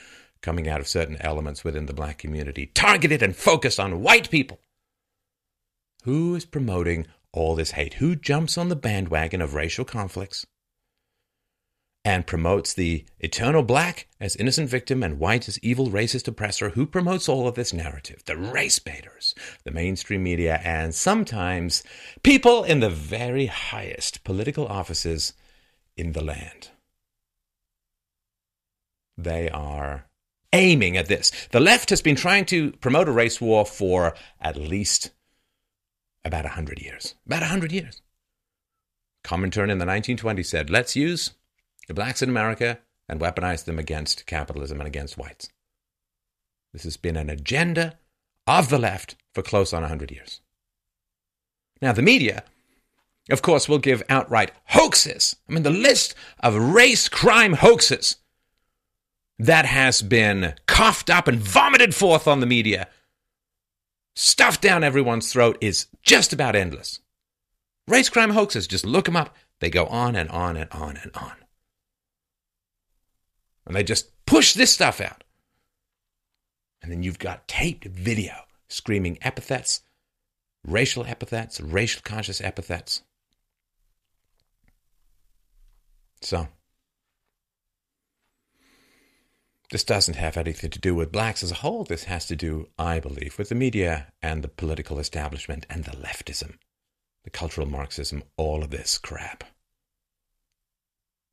coming 0.42 0.68
out 0.68 0.80
of 0.80 0.88
certain 0.88 1.18
elements 1.22 1.64
within 1.64 1.86
the 1.86 1.94
black 1.94 2.18
community, 2.18 2.68
targeted 2.68 3.22
and 3.22 3.36
focused 3.36 3.80
on 3.80 4.02
white 4.02 4.30
people. 4.30 4.60
Who 6.04 6.36
is 6.36 6.46
promoting 6.46 7.08
all 7.34 7.56
this 7.56 7.72
hate? 7.72 7.96
Who 7.96 8.16
jumps 8.16 8.58
on 8.58 8.70
the 8.70 8.76
bandwagon 8.76 9.42
of 9.42 9.54
racial 9.54 9.86
conflicts 9.86 10.46
and 12.06 12.26
promotes 12.26 12.74
the 12.74 13.06
eternal 13.20 13.64
black 13.64 14.08
as 14.22 14.38
innocent 14.38 14.70
victim 14.70 15.04
and 15.04 15.20
white 15.20 15.50
as 15.50 15.60
evil 15.60 15.90
racist 15.90 16.28
oppressor? 16.28 16.70
Who 16.70 16.86
promotes 16.86 17.28
all 17.28 17.48
of 17.48 17.56
this 17.56 17.74
narrative? 17.74 18.24
The 18.26 18.38
race 18.38 18.80
baiters, 18.80 19.36
the 19.66 19.72
mainstream 19.72 20.24
media, 20.24 20.62
and 20.64 20.96
sometimes 20.96 21.84
people 22.24 22.64
in 22.64 22.80
the 22.80 22.90
very 22.90 23.48
highest 23.48 24.24
political 24.24 24.66
offices 24.68 25.34
in 25.98 26.14
the 26.14 26.24
land. 26.24 26.70
They 29.18 29.50
are 29.50 30.06
aiming 30.54 30.98
at 30.98 31.08
this. 31.08 31.32
The 31.52 31.60
left 31.60 31.90
has 31.90 32.02
been 32.02 32.16
trying 32.16 32.46
to 32.46 32.72
promote 32.74 33.08
a 33.08 33.12
race 33.12 33.42
war 33.42 33.66
for 33.66 34.16
at 34.40 34.56
least 34.56 35.12
about 36.24 36.46
100 36.46 36.82
years. 36.82 37.16
About 37.26 37.42
100 37.42 37.72
years. 37.72 38.02
Comintern 39.24 39.70
in 39.70 39.78
the 39.78 39.86
1920s 39.86 40.46
said, 40.46 40.70
let's 40.70 40.96
use 40.96 41.32
the 41.88 41.94
blacks 41.94 42.22
in 42.22 42.30
America 42.30 42.80
and 43.10 43.20
weaponize 43.20 43.66
them 43.66 43.80
against 43.80 44.26
capitalism 44.26 44.80
and 44.80 44.88
against 44.88 45.18
whites. 45.18 45.50
This 46.74 46.84
has 46.84 46.98
been 46.98 47.18
an 47.18 47.30
agenda 47.30 47.98
of 48.46 48.70
the 48.70 48.80
left 48.80 49.16
for 49.34 49.42
close 49.42 49.74
on 49.74 49.82
100 49.82 50.12
years. 50.12 50.42
Now, 51.82 51.92
the 51.92 52.02
media, 52.02 52.44
of 53.30 53.42
course, 53.42 53.70
will 53.70 53.78
give 53.78 54.04
outright 54.10 54.52
hoaxes. 54.66 55.36
I 55.48 55.54
mean, 55.54 55.64
the 55.64 55.70
list 55.70 56.16
of 56.40 56.56
race 56.56 57.08
crime 57.08 57.54
hoaxes 57.54 58.18
that 59.40 59.66
has 59.66 60.02
been 60.02 60.56
coughed 60.66 61.10
up 61.10 61.28
and 61.28 61.40
vomited 61.40 61.94
forth 61.94 62.28
on 62.28 62.40
the 62.40 62.46
media, 62.46 62.88
stuffed 64.16 64.62
down 64.62 64.84
everyone's 64.84 65.32
throat, 65.32 65.58
is 65.62 65.88
just 66.02 66.34
about 66.34 66.56
endless. 66.56 67.00
Race 67.88 68.10
crime 68.10 68.32
hoaxes, 68.32 68.68
just 68.68 68.86
look 68.86 69.06
them 69.06 69.16
up. 69.16 69.36
They 69.60 69.70
go 69.70 69.86
on 69.86 70.16
and 70.16 70.30
on 70.30 70.58
and 70.58 70.72
on 70.72 70.98
and 70.98 71.12
on. 71.16 71.34
And 73.66 73.76
they 73.76 73.84
just 73.84 74.12
push 74.26 74.54
this 74.54 74.72
stuff 74.72 75.02
out. 75.02 75.24
And 76.82 76.92
then 76.92 77.04
you've 77.04 77.20
got 77.20 77.48
taped 77.48 77.86
video 77.86 78.34
screaming 78.68 79.18
epithets, 79.22 79.82
racial 80.66 81.06
epithets, 81.06 81.60
racial 81.60 82.02
conscious 82.04 82.42
epithets. 82.42 83.04
So, 86.22 86.48
this 89.72 89.84
doesn't 89.84 90.16
have 90.16 90.38
anything 90.38 90.70
to 90.70 90.80
do 90.80 90.96
with 90.96 91.12
blacks 91.12 91.44
as 91.44 91.52
a 91.52 91.56
whole. 91.56 91.84
This 91.84 92.06
has 92.06 92.26
to 92.28 92.36
do, 92.36 92.70
I 92.80 93.00
believe, 93.00 93.38
with 93.38 93.50
the 93.50 93.56
media 93.56 94.08
and 94.22 94.42
the 94.42 94.48
political 94.48 94.98
establishment 95.00 95.66
and 95.70 95.84
the 95.84 95.92
leftism, 95.92 96.56
the 97.24 97.30
cultural 97.30 97.68
Marxism, 97.68 98.24
all 98.38 98.64
of 98.64 98.70
this 98.70 98.98
crap. 98.98 99.44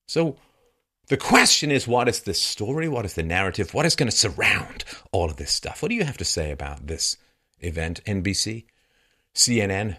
So 0.09 0.37
the 1.09 1.17
question 1.17 1.71
is 1.71 1.87
what 1.87 2.09
is 2.09 2.23
the 2.23 2.35
story? 2.35 2.88
What 2.88 3.05
is 3.05 3.14
the 3.14 3.23
narrative? 3.23 3.73
What 3.73 3.87
is 3.87 3.95
going 3.95 4.11
to 4.11 4.17
surround 4.17 4.85
all 5.12 5.31
of 5.31 5.37
this 5.37 5.53
stuff? 5.53 5.81
What 5.81 5.91
do 5.91 5.95
you 5.95 6.05
have 6.05 6.19
to 6.19 6.25
say 6.25 6.50
about 6.50 6.88
this 6.88 7.17
event? 7.61 8.00
NBC, 8.05 8.64
CNN, 9.35 9.97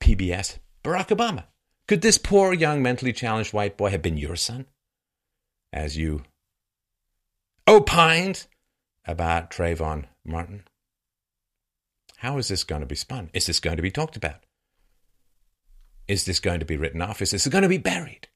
PBS, 0.00 0.58
Barack 0.84 1.08
Obama. 1.08 1.44
Could 1.88 2.02
this 2.02 2.18
poor 2.18 2.52
young 2.52 2.82
mentally 2.82 3.12
challenged 3.12 3.52
white 3.52 3.76
boy 3.76 3.90
have 3.90 4.02
been 4.02 4.16
your 4.16 4.36
son? 4.36 4.66
As 5.72 5.96
you 5.96 6.22
opined 7.66 8.46
about 9.06 9.50
Trayvon 9.50 10.04
Martin. 10.24 10.64
How 12.18 12.38
is 12.38 12.48
this 12.48 12.64
going 12.64 12.80
to 12.80 12.86
be 12.86 12.94
spun? 12.94 13.30
Is 13.32 13.46
this 13.46 13.60
going 13.60 13.76
to 13.76 13.82
be 13.82 13.90
talked 13.90 14.16
about? 14.16 14.44
Is 16.08 16.24
this 16.24 16.40
going 16.40 16.60
to 16.60 16.66
be 16.66 16.76
written 16.76 17.02
off? 17.02 17.22
Is 17.22 17.30
this 17.30 17.46
going 17.46 17.62
to 17.62 17.68
be 17.68 17.78
buried? 17.78 18.28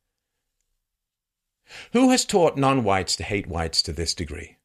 Who 1.92 2.10
has 2.10 2.24
taught 2.24 2.56
non 2.56 2.84
whites 2.84 3.16
to 3.16 3.24
hate 3.24 3.48
whites 3.48 3.82
to 3.82 3.92
this 3.92 4.14
degree? 4.14 4.56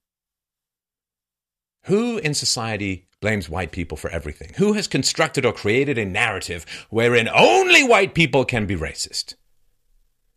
Who 1.86 2.20
in 2.20 2.36
society 2.36 3.08
blames 3.22 3.50
white 3.50 3.72
people 3.72 3.98
for 3.98 4.10
everything? 4.12 4.52
Who 4.58 4.74
has 4.74 4.88
constructed 4.88 5.46
or 5.46 5.54
created 5.54 5.98
a 5.98 6.06
narrative 6.06 6.66
wherein 6.90 7.28
only 7.28 7.84
white 7.84 8.14
people 8.14 8.46
can 8.46 8.68
be 8.68 8.76
racist? 8.76 9.36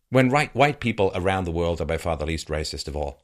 When 0.09 0.29
right, 0.29 0.53
white 0.55 0.79
people 0.79 1.11
around 1.13 1.45
the 1.45 1.51
world 1.51 1.81
are 1.81 1.85
by 1.85 1.97
far 1.97 2.17
the 2.17 2.25
least 2.25 2.47
racist 2.47 2.87
of 2.87 2.95
all 2.95 3.21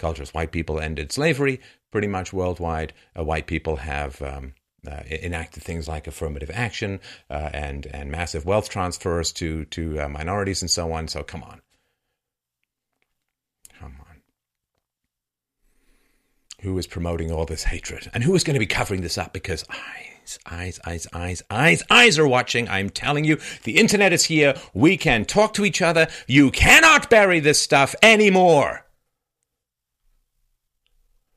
cultures. 0.00 0.34
White 0.34 0.50
people 0.50 0.80
ended 0.80 1.12
slavery 1.12 1.60
pretty 1.90 2.08
much 2.08 2.32
worldwide. 2.32 2.92
Uh, 3.16 3.24
white 3.24 3.46
people 3.46 3.76
have 3.76 4.20
um, 4.22 4.54
uh, 4.86 5.02
enacted 5.10 5.62
things 5.62 5.88
like 5.88 6.06
affirmative 6.06 6.50
action 6.52 7.00
uh, 7.28 7.50
and 7.52 7.86
and 7.86 8.10
massive 8.10 8.46
wealth 8.46 8.68
transfers 8.68 9.32
to 9.32 9.64
to 9.66 10.00
uh, 10.00 10.08
minorities 10.08 10.62
and 10.62 10.70
so 10.70 10.92
on. 10.92 11.08
So 11.08 11.22
come 11.22 11.42
on, 11.42 11.60
come 13.78 13.96
on. 14.00 14.22
Who 16.62 16.78
is 16.78 16.86
promoting 16.86 17.30
all 17.30 17.46
this 17.46 17.64
hatred 17.64 18.10
and 18.14 18.22
who 18.24 18.34
is 18.34 18.44
going 18.44 18.54
to 18.54 18.60
be 18.60 18.66
covering 18.66 19.00
this 19.02 19.18
up? 19.18 19.32
Because 19.32 19.64
eyes, 19.70 20.38
eyes, 20.46 20.80
eyes, 20.86 21.06
eyes, 21.12 21.42
eyes, 21.50 21.82
eyes 21.90 22.18
are 22.18 22.28
watching. 22.28 22.68
I'm 22.68 22.90
telling 22.90 23.24
you, 23.24 23.38
the 23.64 23.78
internet 23.78 24.12
is 24.12 24.24
here. 24.24 24.54
We 24.74 24.96
can 24.96 25.24
talk 25.24 25.54
to 25.54 25.64
each 25.64 25.82
other. 25.82 26.08
You 26.26 26.50
cannot 26.50 27.10
bury 27.10 27.40
this 27.40 27.60
stuff 27.60 27.94
anymore. 28.02 28.84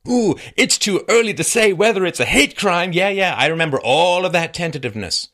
Ooh, 0.07 0.35
it's 0.57 0.77
too 0.77 1.03
early 1.07 1.33
to 1.33 1.43
say 1.43 1.71
whether 1.71 2.05
it's 2.05 2.19
a 2.19 2.25
hate 2.25 2.57
crime. 2.57 2.91
Yeah, 2.91 3.09
yeah, 3.09 3.35
I 3.37 3.47
remember 3.47 3.79
all 3.79 4.25
of 4.25 4.33
that 4.33 4.53
tentativeness. 4.53 5.29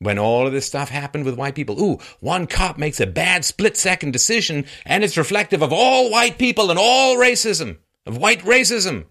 When 0.00 0.18
all 0.18 0.46
of 0.46 0.52
this 0.52 0.66
stuff 0.66 0.90
happened 0.90 1.24
with 1.24 1.36
white 1.36 1.54
people, 1.54 1.82
ooh, 1.82 1.98
one 2.20 2.46
cop 2.46 2.78
makes 2.78 3.00
a 3.00 3.06
bad 3.06 3.44
split 3.44 3.76
second 3.76 4.12
decision 4.12 4.66
and 4.84 5.02
it's 5.02 5.16
reflective 5.16 5.62
of 5.62 5.72
all 5.72 6.10
white 6.10 6.38
people 6.38 6.70
and 6.70 6.78
all 6.78 7.16
racism, 7.16 7.78
of 8.06 8.16
white 8.16 8.42
racism. 8.42 9.06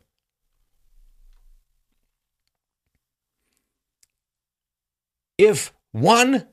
If 5.37 5.73
one 5.91 6.47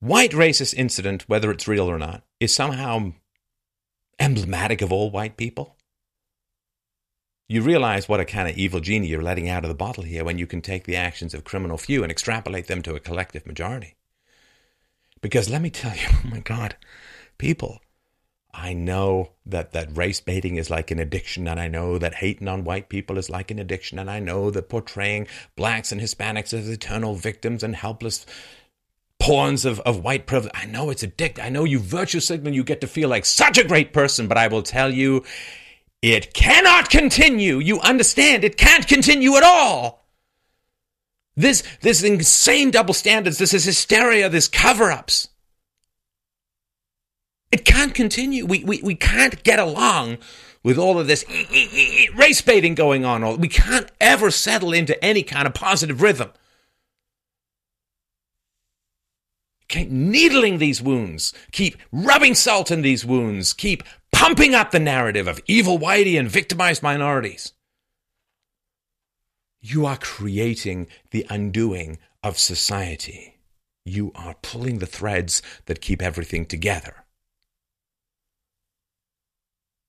white 0.00 0.32
racist 0.32 0.74
incident, 0.74 1.28
whether 1.28 1.50
it's 1.50 1.66
real 1.66 1.90
or 1.90 1.98
not, 1.98 2.24
is 2.38 2.54
somehow 2.54 3.14
emblematic 4.18 4.82
of 4.82 4.92
all 4.92 5.10
white 5.10 5.36
people, 5.36 5.75
you 7.48 7.62
realize 7.62 8.08
what 8.08 8.20
a 8.20 8.24
kind 8.24 8.48
of 8.48 8.56
evil 8.56 8.80
genie 8.80 9.06
you're 9.06 9.22
letting 9.22 9.48
out 9.48 9.64
of 9.64 9.68
the 9.68 9.74
bottle 9.74 10.02
here 10.02 10.24
when 10.24 10.38
you 10.38 10.46
can 10.46 10.60
take 10.60 10.84
the 10.84 10.96
actions 10.96 11.32
of 11.32 11.44
criminal 11.44 11.78
few 11.78 12.02
and 12.02 12.10
extrapolate 12.10 12.66
them 12.66 12.82
to 12.82 12.94
a 12.94 13.00
collective 13.00 13.46
majority. 13.46 13.94
Because 15.20 15.48
let 15.48 15.62
me 15.62 15.70
tell 15.70 15.94
you, 15.94 16.06
oh 16.24 16.28
my 16.28 16.40
God, 16.40 16.76
people, 17.38 17.80
I 18.52 18.72
know 18.72 19.32
that, 19.44 19.72
that 19.72 19.96
race 19.96 20.20
baiting 20.20 20.56
is 20.56 20.70
like 20.70 20.90
an 20.90 20.98
addiction, 20.98 21.46
and 21.46 21.60
I 21.60 21.68
know 21.68 21.98
that 21.98 22.14
hating 22.14 22.48
on 22.48 22.64
white 22.64 22.88
people 22.88 23.18
is 23.18 23.30
like 23.30 23.50
an 23.50 23.58
addiction, 23.58 23.98
and 23.98 24.10
I 24.10 24.18
know 24.18 24.50
that 24.50 24.68
portraying 24.68 25.28
blacks 25.56 25.92
and 25.92 26.00
Hispanics 26.00 26.54
as 26.54 26.68
eternal 26.68 27.14
victims 27.14 27.62
and 27.62 27.76
helpless 27.76 28.26
pawns 29.18 29.64
of, 29.64 29.80
of 29.80 30.02
white 30.02 30.26
privilege. 30.26 30.52
I 30.54 30.66
know 30.66 30.90
it's 30.90 31.04
addictive. 31.04 31.44
I 31.44 31.48
know 31.48 31.64
you 31.64 31.78
virtue 31.78 32.20
signal, 32.20 32.54
you 32.54 32.64
get 32.64 32.80
to 32.80 32.86
feel 32.86 33.08
like 33.08 33.24
such 33.24 33.58
a 33.58 33.66
great 33.66 33.92
person, 33.92 34.26
but 34.26 34.38
I 34.38 34.48
will 34.48 34.62
tell 34.62 34.92
you, 34.92 35.22
it 36.02 36.34
cannot 36.34 36.90
continue. 36.90 37.58
You 37.58 37.80
understand? 37.80 38.44
It 38.44 38.56
can't 38.56 38.86
continue 38.86 39.36
at 39.36 39.42
all. 39.42 40.06
This, 41.36 41.62
this 41.82 42.02
insane 42.02 42.70
double 42.70 42.94
standards, 42.94 43.38
this 43.38 43.52
is 43.52 43.64
hysteria, 43.64 44.28
this 44.28 44.48
cover 44.48 44.90
ups. 44.90 45.28
It 47.52 47.64
can't 47.64 47.94
continue. 47.94 48.46
We, 48.46 48.64
we, 48.64 48.80
we 48.82 48.94
can't 48.94 49.42
get 49.42 49.58
along 49.58 50.18
with 50.62 50.78
all 50.78 50.98
of 50.98 51.06
this 51.06 51.24
race 52.16 52.40
baiting 52.40 52.74
going 52.74 53.04
on. 53.04 53.22
All 53.22 53.36
we 53.36 53.48
can't 53.48 53.90
ever 54.00 54.30
settle 54.30 54.72
into 54.72 55.02
any 55.04 55.22
kind 55.22 55.46
of 55.46 55.54
positive 55.54 56.02
rhythm. 56.02 56.30
Keep 59.76 59.90
needling 59.90 60.56
these 60.56 60.80
wounds. 60.80 61.34
Keep 61.52 61.76
rubbing 61.92 62.34
salt 62.34 62.70
in 62.70 62.80
these 62.80 63.04
wounds. 63.04 63.52
Keep 63.52 63.82
pumping 64.10 64.54
up 64.54 64.70
the 64.70 64.78
narrative 64.78 65.28
of 65.28 65.38
evil 65.46 65.78
whitey 65.78 66.18
and 66.18 66.30
victimized 66.30 66.82
minorities. 66.82 67.52
You 69.60 69.84
are 69.84 69.98
creating 69.98 70.86
the 71.10 71.26
undoing 71.28 71.98
of 72.22 72.38
society. 72.38 73.36
You 73.84 74.12
are 74.14 74.36
pulling 74.40 74.78
the 74.78 74.86
threads 74.86 75.42
that 75.66 75.82
keep 75.82 76.00
everything 76.00 76.46
together. 76.46 77.04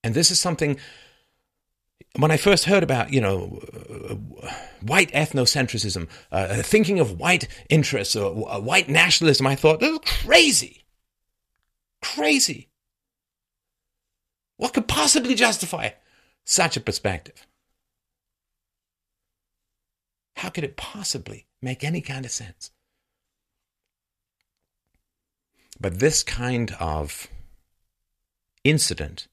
And 0.03 0.13
this 0.13 0.31
is 0.31 0.39
something 0.39 0.77
when 2.17 2.31
I 2.31 2.37
first 2.37 2.65
heard 2.65 2.83
about, 2.83 3.13
you 3.13 3.21
know, 3.21 3.59
uh, 4.09 4.15
white 4.81 5.11
ethnocentrism, 5.11 6.07
uh, 6.31 6.61
thinking 6.63 6.99
of 6.99 7.19
white 7.19 7.47
interests 7.69 8.15
or 8.15 8.49
uh, 8.49 8.59
white 8.59 8.89
nationalism, 8.89 9.47
I 9.47 9.55
thought, 9.55 9.79
this 9.79 9.91
is 9.91 9.99
crazy. 10.23 10.85
Crazy. 12.01 12.69
What 14.57 14.73
could 14.73 14.87
possibly 14.87 15.35
justify 15.35 15.89
such 16.43 16.75
a 16.75 16.81
perspective? 16.81 17.45
How 20.37 20.49
could 20.49 20.63
it 20.63 20.77
possibly 20.77 21.47
make 21.61 21.83
any 21.83 22.01
kind 22.01 22.25
of 22.25 22.31
sense? 22.31 22.71
But 25.79 25.99
this 25.99 26.23
kind 26.23 26.75
of 26.79 27.27
incident 28.63 29.27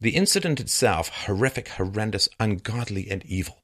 the 0.00 0.14
incident 0.14 0.60
itself, 0.60 1.08
horrific, 1.26 1.68
horrendous, 1.68 2.28
ungodly, 2.38 3.10
and 3.10 3.24
evil, 3.24 3.62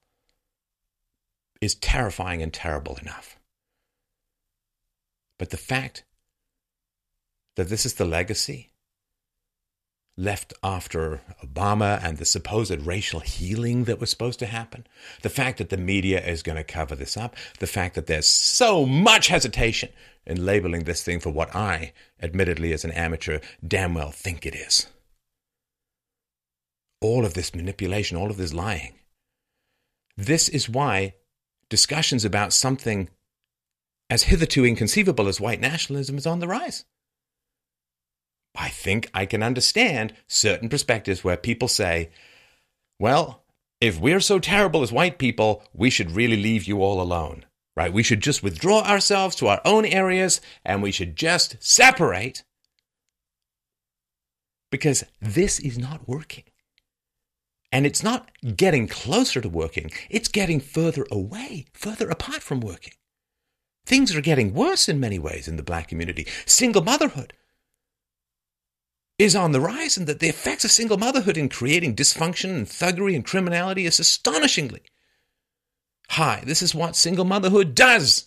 is 1.60 1.74
terrifying 1.76 2.42
and 2.42 2.52
terrible 2.52 2.96
enough. 3.00 3.38
But 5.38 5.50
the 5.50 5.56
fact 5.56 6.04
that 7.56 7.68
this 7.68 7.86
is 7.86 7.94
the 7.94 8.04
legacy 8.04 8.70
left 10.16 10.52
after 10.62 11.20
Obama 11.44 12.00
and 12.02 12.18
the 12.18 12.24
supposed 12.24 12.80
racial 12.82 13.20
healing 13.20 13.84
that 13.84 14.00
was 14.00 14.10
supposed 14.10 14.38
to 14.40 14.46
happen, 14.46 14.86
the 15.22 15.28
fact 15.28 15.58
that 15.58 15.70
the 15.70 15.76
media 15.76 16.24
is 16.24 16.42
going 16.42 16.56
to 16.56 16.64
cover 16.64 16.94
this 16.94 17.16
up, 17.16 17.34
the 17.58 17.66
fact 17.66 17.94
that 17.94 18.06
there's 18.06 18.26
so 18.26 18.86
much 18.86 19.28
hesitation 19.28 19.88
in 20.26 20.44
labeling 20.44 20.84
this 20.84 21.02
thing 21.02 21.20
for 21.20 21.30
what 21.30 21.54
I, 21.54 21.92
admittedly 22.22 22.72
as 22.72 22.84
an 22.84 22.92
amateur, 22.92 23.40
damn 23.66 23.94
well 23.94 24.10
think 24.10 24.46
it 24.46 24.54
is 24.54 24.86
all 27.04 27.26
of 27.26 27.34
this 27.34 27.54
manipulation, 27.54 28.16
all 28.16 28.30
of 28.30 28.38
this 28.38 28.54
lying. 28.54 28.94
This 30.16 30.48
is 30.48 30.68
why 30.68 31.14
discussions 31.68 32.24
about 32.24 32.52
something 32.52 33.10
as 34.08 34.24
hitherto 34.24 34.64
inconceivable 34.64 35.28
as 35.28 35.40
white 35.40 35.60
nationalism 35.60 36.16
is 36.16 36.26
on 36.26 36.38
the 36.40 36.48
rise. 36.48 36.84
I 38.54 38.68
think 38.68 39.10
I 39.12 39.26
can 39.26 39.42
understand 39.42 40.14
certain 40.28 40.68
perspectives 40.68 41.22
where 41.22 41.36
people 41.36 41.68
say, 41.68 42.10
well, 42.98 43.42
if 43.80 44.00
we're 44.00 44.20
so 44.20 44.38
terrible 44.38 44.82
as 44.82 44.92
white 44.92 45.18
people, 45.18 45.62
we 45.74 45.90
should 45.90 46.12
really 46.12 46.40
leave 46.40 46.64
you 46.64 46.82
all 46.82 47.02
alone, 47.02 47.44
right? 47.76 47.92
We 47.92 48.02
should 48.02 48.20
just 48.20 48.42
withdraw 48.42 48.82
ourselves 48.82 49.36
to 49.36 49.48
our 49.48 49.60
own 49.64 49.84
areas 49.84 50.40
and 50.64 50.82
we 50.82 50.92
should 50.92 51.16
just 51.16 51.56
separate 51.60 52.44
because 54.70 55.04
this 55.20 55.58
is 55.60 55.76
not 55.76 56.08
working. 56.08 56.44
And 57.74 57.84
it's 57.84 58.04
not 58.04 58.30
getting 58.54 58.86
closer 58.86 59.40
to 59.40 59.48
working, 59.48 59.90
it's 60.08 60.28
getting 60.28 60.60
further 60.60 61.08
away, 61.10 61.66
further 61.72 62.08
apart 62.08 62.40
from 62.40 62.60
working. 62.60 62.92
Things 63.84 64.14
are 64.14 64.20
getting 64.20 64.54
worse 64.54 64.88
in 64.88 65.00
many 65.00 65.18
ways 65.18 65.48
in 65.48 65.56
the 65.56 65.64
black 65.64 65.88
community. 65.88 66.28
Single 66.46 66.84
motherhood 66.84 67.32
is 69.18 69.34
on 69.34 69.50
the 69.50 69.60
rise, 69.60 69.96
and 69.96 70.06
that 70.06 70.20
the 70.20 70.28
effects 70.28 70.64
of 70.64 70.70
single 70.70 70.98
motherhood 70.98 71.36
in 71.36 71.48
creating 71.48 71.96
dysfunction 71.96 72.50
and 72.50 72.66
thuggery 72.68 73.16
and 73.16 73.24
criminality 73.24 73.86
is 73.86 73.98
astonishingly 73.98 74.82
high. 76.10 76.44
This 76.46 76.62
is 76.62 76.76
what 76.76 76.94
single 76.94 77.24
motherhood 77.24 77.74
does. 77.74 78.26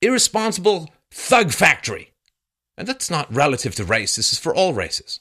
Irresponsible 0.00 0.94
thug 1.10 1.50
factory. 1.50 2.12
And 2.78 2.86
that's 2.86 3.10
not 3.10 3.34
relative 3.34 3.74
to 3.74 3.84
race, 3.84 4.14
this 4.14 4.32
is 4.32 4.38
for 4.38 4.54
all 4.54 4.72
races. 4.72 5.18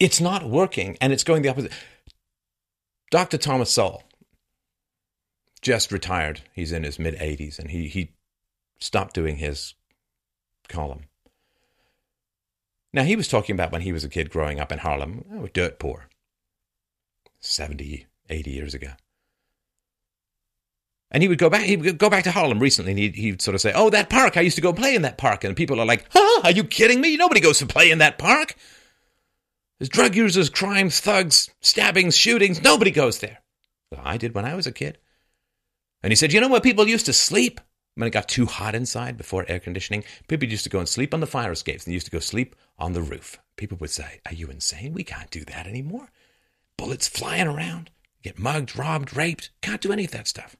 It's 0.00 0.20
not 0.20 0.48
working 0.48 0.96
and 1.00 1.12
it's 1.12 1.24
going 1.24 1.42
the 1.42 1.48
opposite. 1.48 1.72
Dr. 3.10 3.38
Thomas 3.38 3.70
Sowell 3.70 4.02
just 5.60 5.90
retired. 5.90 6.42
He's 6.52 6.72
in 6.72 6.84
his 6.84 6.98
mid 6.98 7.14
80s 7.16 7.58
and 7.58 7.70
he, 7.70 7.88
he 7.88 8.12
stopped 8.78 9.14
doing 9.14 9.36
his 9.36 9.74
column. 10.68 11.04
Now, 12.92 13.02
he 13.04 13.16
was 13.16 13.28
talking 13.28 13.54
about 13.54 13.70
when 13.70 13.82
he 13.82 13.92
was 13.92 14.04
a 14.04 14.08
kid 14.08 14.30
growing 14.30 14.60
up 14.60 14.72
in 14.72 14.78
Harlem, 14.78 15.24
oh, 15.32 15.48
dirt 15.48 15.78
poor, 15.78 16.08
70, 17.40 18.06
80 18.30 18.50
years 18.50 18.74
ago. 18.74 18.92
And 21.10 21.22
he 21.22 21.28
would 21.28 21.38
go 21.38 21.48
back. 21.48 21.62
He 21.62 21.76
would 21.76 21.98
go 21.98 22.10
back 22.10 22.24
to 22.24 22.30
Harlem 22.30 22.58
recently, 22.58 22.92
and 22.92 22.98
he'd, 22.98 23.14
he'd, 23.14 23.40
sort 23.40 23.54
of 23.54 23.62
say, 23.62 23.72
"Oh, 23.74 23.88
that 23.88 24.10
park! 24.10 24.36
I 24.36 24.42
used 24.42 24.56
to 24.56 24.62
go 24.62 24.74
play 24.74 24.94
in 24.94 25.00
that 25.02 25.16
park." 25.16 25.42
And 25.42 25.56
people 25.56 25.80
are 25.80 25.86
like, 25.86 26.04
"Huh? 26.10 26.42
Are 26.44 26.50
you 26.50 26.64
kidding 26.64 27.00
me? 27.00 27.16
Nobody 27.16 27.40
goes 27.40 27.58
to 27.60 27.66
play 27.66 27.90
in 27.90 27.96
that 27.98 28.18
park." 28.18 28.56
There's 29.78 29.88
drug 29.88 30.16
users, 30.16 30.50
crimes, 30.50 31.00
thugs, 31.00 31.50
stabbings, 31.60 32.16
shootings. 32.16 32.62
Nobody 32.62 32.90
goes 32.90 33.20
there. 33.20 33.38
Well, 33.90 34.02
I 34.04 34.16
did 34.16 34.34
when 34.34 34.44
I 34.44 34.54
was 34.54 34.66
a 34.66 34.72
kid. 34.72 34.98
And 36.02 36.10
he 36.10 36.16
said, 36.16 36.32
You 36.32 36.40
know 36.40 36.48
where 36.48 36.60
people 36.60 36.88
used 36.88 37.06
to 37.06 37.12
sleep? 37.12 37.60
When 37.94 38.06
it 38.06 38.12
got 38.12 38.28
too 38.28 38.46
hot 38.46 38.76
inside 38.76 39.16
before 39.16 39.44
air 39.48 39.58
conditioning, 39.58 40.04
people 40.28 40.48
used 40.48 40.62
to 40.62 40.70
go 40.70 40.78
and 40.78 40.88
sleep 40.88 41.12
on 41.12 41.18
the 41.18 41.26
fire 41.26 41.50
escapes 41.50 41.84
and 41.84 41.92
used 41.92 42.06
to 42.06 42.12
go 42.12 42.20
sleep 42.20 42.54
on 42.78 42.92
the 42.92 43.02
roof. 43.02 43.40
People 43.56 43.76
would 43.80 43.90
say, 43.90 44.20
Are 44.26 44.34
you 44.34 44.48
insane? 44.48 44.92
We 44.92 45.04
can't 45.04 45.30
do 45.30 45.44
that 45.46 45.66
anymore. 45.66 46.10
Bullets 46.76 47.08
flying 47.08 47.48
around, 47.48 47.90
get 48.22 48.38
mugged, 48.38 48.78
robbed, 48.78 49.16
raped. 49.16 49.50
Can't 49.62 49.80
do 49.80 49.92
any 49.92 50.04
of 50.04 50.12
that 50.12 50.28
stuff. 50.28 50.56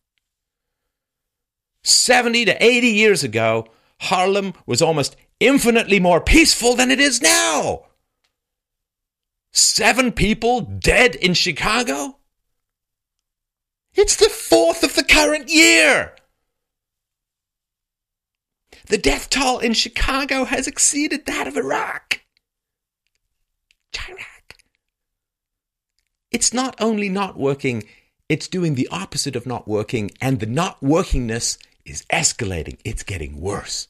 70 1.85 2.45
to 2.47 2.65
80 2.65 2.89
years 2.89 3.23
ago, 3.23 3.69
Harlem 4.01 4.53
was 4.67 4.83
almost 4.83 5.17
infinitely 5.41 6.01
more 6.01 6.21
peaceful 6.21 6.75
than 6.75 6.91
it 6.91 7.01
is 7.01 7.23
now. 7.23 7.85
Seven 9.53 10.13
people 10.13 10.61
dead 10.61 11.15
in 11.15 11.35
Chicago? 11.35 12.19
It's 13.95 14.17
the 14.17 14.29
fourth 14.29 14.83
of 14.83 14.95
the 14.95 15.05
current 15.05 15.49
year. 15.49 16.15
The 18.87 18.99
death 18.99 19.29
toll 19.29 19.59
in 19.59 19.75
Chicago 19.75 20.45
has 20.45 20.67
exceeded 20.67 21.27
that 21.27 21.47
of 21.47 21.57
Iraq. 21.57 22.23
Iraq. 24.09 24.57
It's 26.31 26.55
not 26.55 26.77
only 26.81 27.09
not 27.09 27.39
working, 27.39 27.85
it's 28.29 28.49
doing 28.49 28.75
the 28.75 28.89
opposite 28.91 29.37
of 29.37 29.47
not 29.47 29.67
working, 29.67 30.11
and 30.21 30.41
the 30.41 30.47
not 30.47 30.81
workingness 30.81 31.59
is 31.85 32.05
escalating. 32.13 32.79
It's 32.85 33.03
getting 33.03 33.41
worse. 33.41 33.89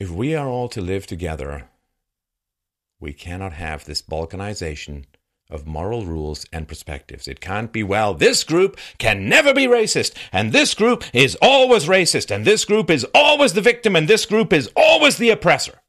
If 0.00 0.10
we 0.10 0.32
are 0.36 0.46
all 0.46 0.68
to 0.68 0.80
live 0.80 1.08
together, 1.08 1.68
we 3.00 3.12
cannot 3.12 3.54
have 3.54 3.84
this 3.84 4.00
balkanization 4.00 5.06
of 5.50 5.66
moral 5.66 6.04
rules 6.04 6.46
and 6.52 6.68
perspectives. 6.68 7.26
It 7.26 7.40
can't 7.40 7.72
be, 7.72 7.82
well, 7.82 8.14
this 8.14 8.44
group 8.44 8.78
can 8.98 9.28
never 9.28 9.52
be 9.52 9.66
racist, 9.66 10.14
and 10.30 10.52
this 10.52 10.74
group 10.74 11.02
is 11.12 11.36
always 11.42 11.86
racist, 11.86 12.30
and 12.30 12.44
this 12.44 12.64
group 12.64 12.90
is 12.90 13.06
always 13.12 13.54
the 13.54 13.60
victim, 13.60 13.96
and 13.96 14.06
this 14.06 14.24
group 14.24 14.52
is 14.52 14.70
always 14.76 15.16
the 15.16 15.30
oppressor. 15.30 15.80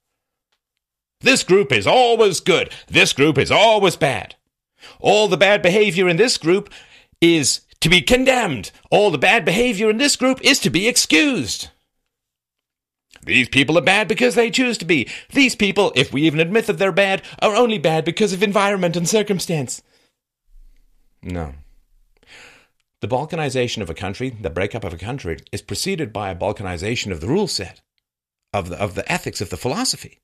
This 1.21 1.43
group 1.43 1.71
is 1.71 1.85
always 1.85 2.39
good, 2.39 2.71
this 2.87 3.13
group 3.13 3.37
is 3.37 3.51
always 3.51 3.95
bad. 3.95 4.35
All 4.99 5.27
the 5.27 5.37
bad 5.37 5.61
behavior 5.61 6.07
in 6.07 6.17
this 6.17 6.37
group 6.37 6.71
is 7.21 7.61
to 7.81 7.89
be 7.89 8.01
condemned. 8.01 8.71
All 8.89 9.11
the 9.11 9.17
bad 9.19 9.45
behavior 9.45 9.89
in 9.89 9.97
this 9.97 10.15
group 10.15 10.41
is 10.41 10.57
to 10.59 10.69
be 10.69 10.87
excused. 10.87 11.69
These 13.25 13.49
people 13.49 13.77
are 13.77 13.81
bad 13.81 14.07
because 14.07 14.35
they 14.35 14.49
choose 14.49 14.77
to 14.77 14.85
be. 14.85 15.07
These 15.31 15.55
people, 15.55 15.91
if 15.95 16.13
we 16.13 16.23
even 16.23 16.39
admit 16.39 16.67
that 16.67 16.77
they're 16.77 16.91
bad, 16.91 17.21
are 17.41 17.55
only 17.55 17.77
bad 17.77 18.05
because 18.05 18.33
of 18.33 18.41
environment 18.41 18.95
and 18.95 19.07
circumstance. 19.07 19.81
No. 21.21 21.53
The 23.01 23.07
balkanization 23.07 23.81
of 23.81 23.89
a 23.89 23.93
country, 23.93 24.29
the 24.29 24.49
breakup 24.49 24.83
of 24.83 24.93
a 24.93 24.97
country, 24.97 25.37
is 25.51 25.61
preceded 25.61 26.11
by 26.11 26.29
a 26.29 26.35
balkanization 26.35 27.11
of 27.11 27.21
the 27.21 27.27
rule 27.27 27.47
set, 27.47 27.81
of 28.53 28.69
the, 28.69 28.77
of 28.77 28.95
the 28.95 29.09
ethics, 29.11 29.41
of 29.41 29.49
the 29.49 29.57
philosophy. 29.57 30.19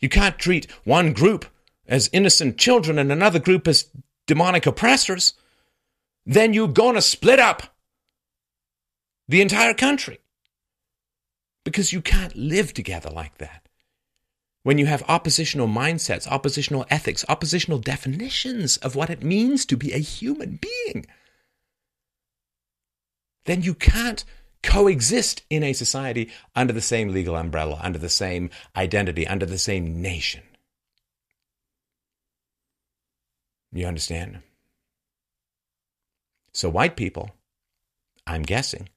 You 0.00 0.08
can't 0.08 0.38
treat 0.38 0.70
one 0.84 1.12
group 1.12 1.46
as 1.86 2.10
innocent 2.12 2.58
children 2.58 2.98
and 2.98 3.10
another 3.10 3.38
group 3.38 3.66
as 3.66 3.90
demonic 4.26 4.66
oppressors. 4.66 5.32
Then 6.24 6.52
you're 6.52 6.68
going 6.68 6.94
to 6.94 7.02
split 7.02 7.38
up 7.38 7.74
the 9.26 9.40
entire 9.40 9.74
country 9.74 10.18
because 11.68 11.92
you 11.92 12.00
can't 12.00 12.34
live 12.34 12.72
together 12.72 13.10
like 13.10 13.36
that. 13.36 13.68
When 14.62 14.78
you 14.78 14.86
have 14.86 15.04
oppositional 15.06 15.68
mindsets, 15.68 16.26
oppositional 16.26 16.86
ethics, 16.88 17.26
oppositional 17.28 17.78
definitions 17.78 18.78
of 18.78 18.96
what 18.96 19.10
it 19.10 19.22
means 19.22 19.66
to 19.66 19.76
be 19.76 19.92
a 19.92 19.98
human 19.98 20.58
being, 20.62 21.04
then 23.44 23.60
you 23.60 23.74
can't 23.74 24.24
coexist 24.62 25.42
in 25.50 25.62
a 25.62 25.74
society 25.74 26.30
under 26.56 26.72
the 26.72 26.80
same 26.80 27.10
legal 27.10 27.36
umbrella, 27.36 27.78
under 27.82 27.98
the 27.98 28.08
same 28.08 28.48
identity, 28.74 29.26
under 29.26 29.44
the 29.44 29.58
same 29.58 30.00
nation. 30.00 30.42
You 33.72 33.86
understand? 33.86 34.38
So, 36.54 36.70
white 36.70 36.96
people, 36.96 37.32
I'm 38.26 38.40
guessing, 38.40 38.88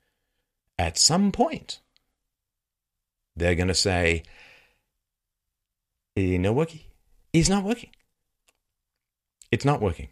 at 0.80 0.98
some 0.98 1.34
point, 1.34 1.82
they're 3.36 3.56
going 3.56 3.68
to 3.68 3.74
say, 3.74 4.24
"You 6.16 6.40
know, 6.40 6.54
working? 6.54 6.82
He's 7.34 7.50
not 7.50 7.64
working. 7.64 7.92
It's 9.52 9.66
not 9.66 9.82
working. 9.82 10.10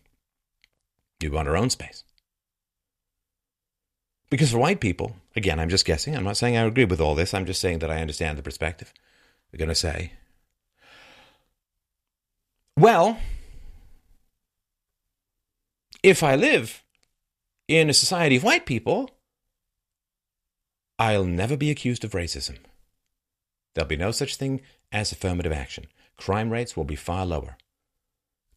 You 1.21 1.31
want 1.31 1.47
our 1.47 1.57
own 1.57 1.69
space. 1.69 2.03
Because 4.29 4.51
for 4.51 4.59
white 4.59 4.79
people, 4.79 5.15
again, 5.35 5.59
I'm 5.59 5.69
just 5.69 5.85
guessing. 5.85 6.15
I'm 6.15 6.23
not 6.23 6.37
saying 6.37 6.55
I 6.55 6.63
agree 6.63 6.85
with 6.85 7.01
all 7.01 7.15
this. 7.15 7.33
I'm 7.33 7.45
just 7.45 7.61
saying 7.61 7.79
that 7.79 7.89
I 7.89 8.01
understand 8.01 8.37
the 8.37 8.43
perspective. 8.43 8.93
They're 9.51 9.57
going 9.57 9.69
to 9.69 9.75
say, 9.75 10.13
well, 12.77 13.17
if 16.03 16.21
I 16.23 16.35
live 16.35 16.83
in 17.67 17.89
a 17.89 17.93
society 17.93 18.35
of 18.35 18.43
white 18.43 18.65
people, 18.65 19.09
I'll 20.97 21.25
never 21.25 21.57
be 21.57 21.71
accused 21.71 22.03
of 22.03 22.11
racism. 22.11 22.57
There'll 23.73 23.87
be 23.87 23.97
no 23.97 24.11
such 24.11 24.35
thing 24.35 24.61
as 24.91 25.11
affirmative 25.11 25.51
action. 25.51 25.85
Crime 26.17 26.51
rates 26.51 26.75
will 26.75 26.83
be 26.83 26.95
far 26.95 27.25
lower. 27.25 27.57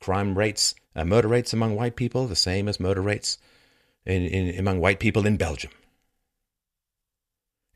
Crime 0.01 0.37
rates, 0.37 0.75
uh, 0.97 1.05
murder 1.05 1.29
rates 1.29 1.53
among 1.53 1.77
white 1.77 1.97
people, 1.97 2.27
the 2.27 2.35
same 2.35 2.69
as 2.69 2.81
murder 2.81 3.01
rates 3.01 3.39
in, 4.05 4.23
in, 4.27 4.59
among 4.59 4.81
white 4.81 4.99
people 4.99 5.27
in 5.27 5.37
Belgium. 5.37 5.71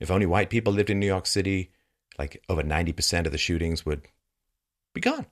If 0.01 0.11
only 0.11 0.27
white 0.27 0.51
people 0.51 0.73
lived 0.73 0.91
in 0.91 0.99
New 0.99 1.07
York 1.07 1.27
City, 1.27 1.71
like 2.19 2.43
over 2.49 2.63
90% 2.63 3.27
of 3.27 3.33
the 3.33 3.39
shootings 3.39 3.87
would 3.87 4.03
be 4.93 5.01
gone. 5.01 5.27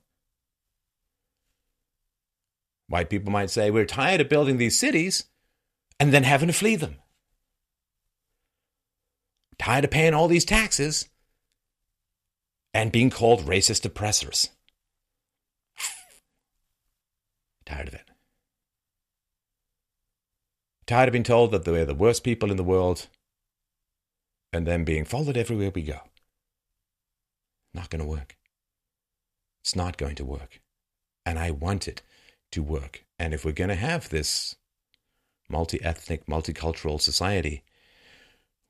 White 2.89 3.11
people 3.11 3.33
might 3.33 3.51
say, 3.51 3.71
We're 3.71 3.87
tired 3.87 4.21
of 4.21 4.29
building 4.29 4.59
these 4.59 4.79
cities 4.79 5.25
and 5.99 6.13
then 6.13 6.23
having 6.23 6.49
to 6.49 6.53
flee 6.53 6.77
them. 6.77 6.97
Tired 9.59 9.85
of 9.85 9.91
paying 9.91 10.15
all 10.15 10.29
these 10.29 10.45
taxes 10.45 11.09
and 12.75 12.91
being 12.91 13.09
called 13.09 13.47
racist 13.47 13.87
oppressors. 13.87 14.51
Tired 17.65 17.89
of 17.89 17.95
it. 17.95 18.11
Tired 20.87 21.09
of 21.09 21.13
being 21.13 21.25
told 21.25 21.53
that 21.53 21.67
we're 21.67 21.87
the 21.87 21.95
worst 21.95 22.25
people 22.25 22.51
in 22.51 22.59
the 22.59 22.65
world 22.65 23.07
and 24.53 24.67
then 24.67 24.85
being 24.85 25.05
followed 25.05 25.37
everywhere 25.37 25.71
we 25.75 25.83
go. 25.83 26.01
Not 27.73 27.89
going 27.89 28.03
to 28.03 28.09
work. 28.09 28.37
It's 29.63 29.75
not 29.75 29.97
going 29.97 30.17
to 30.17 30.25
work. 30.25 30.61
And 31.25 31.39
I 31.39 31.51
want 31.53 31.89
it 31.89 32.03
to 32.53 32.63
work. 32.63 33.05
And 33.19 33.33
if 33.33 33.45
we're 33.45 33.53
going 33.53 33.71
to 33.71 33.77
have 33.77 34.11
this 34.11 34.57
multi 35.49 35.83
ethnic, 35.83 36.27
multicultural 36.27 37.01
society, 37.01 37.63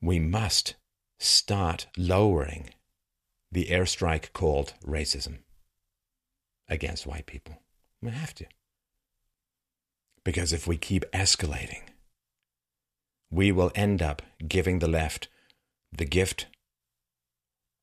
we 0.01 0.19
must 0.19 0.75
start 1.19 1.87
lowering 1.97 2.69
the 3.51 3.65
airstrike 3.65 4.33
called 4.33 4.73
racism 4.85 5.39
against 6.67 7.07
white 7.07 7.25
people. 7.25 7.61
We 8.01 8.11
have 8.11 8.33
to. 8.35 8.45
Because 10.23 10.51
if 10.51 10.67
we 10.67 10.77
keep 10.77 11.09
escalating, 11.11 11.83
we 13.31 13.51
will 13.51 13.71
end 13.75 14.01
up 14.01 14.21
giving 14.47 14.79
the 14.79 14.87
left 14.87 15.27
the 15.91 16.05
gift 16.05 16.47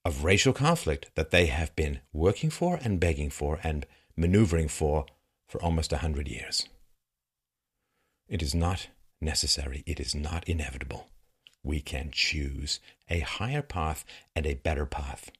of 0.05 0.25
racial 0.25 0.53
conflict 0.53 1.11
that 1.15 1.31
they 1.31 1.47
have 1.47 1.75
been 1.77 2.01
working 2.13 2.51
for 2.51 2.79
and 2.83 3.01
begging 3.01 3.31
for 3.31 3.61
and 3.63 3.87
maneuvering 4.17 4.69
for 4.69 5.07
for 5.49 5.63
almost 5.63 5.93
a 5.93 5.99
hundred 5.99 6.29
years. 6.29 6.67
It 8.29 8.43
is 8.43 8.55
not 8.55 8.89
necessary, 9.21 9.85
it 9.87 10.01
is 10.01 10.15
not 10.15 10.49
inevitable. 10.49 11.09
We 11.63 11.81
can 11.81 12.11
choose 12.11 12.81
a 13.09 13.21
higher 13.21 13.63
path 13.63 14.05
and 14.35 14.47
a 14.47 14.55
better 14.55 14.87
path. 14.87 15.31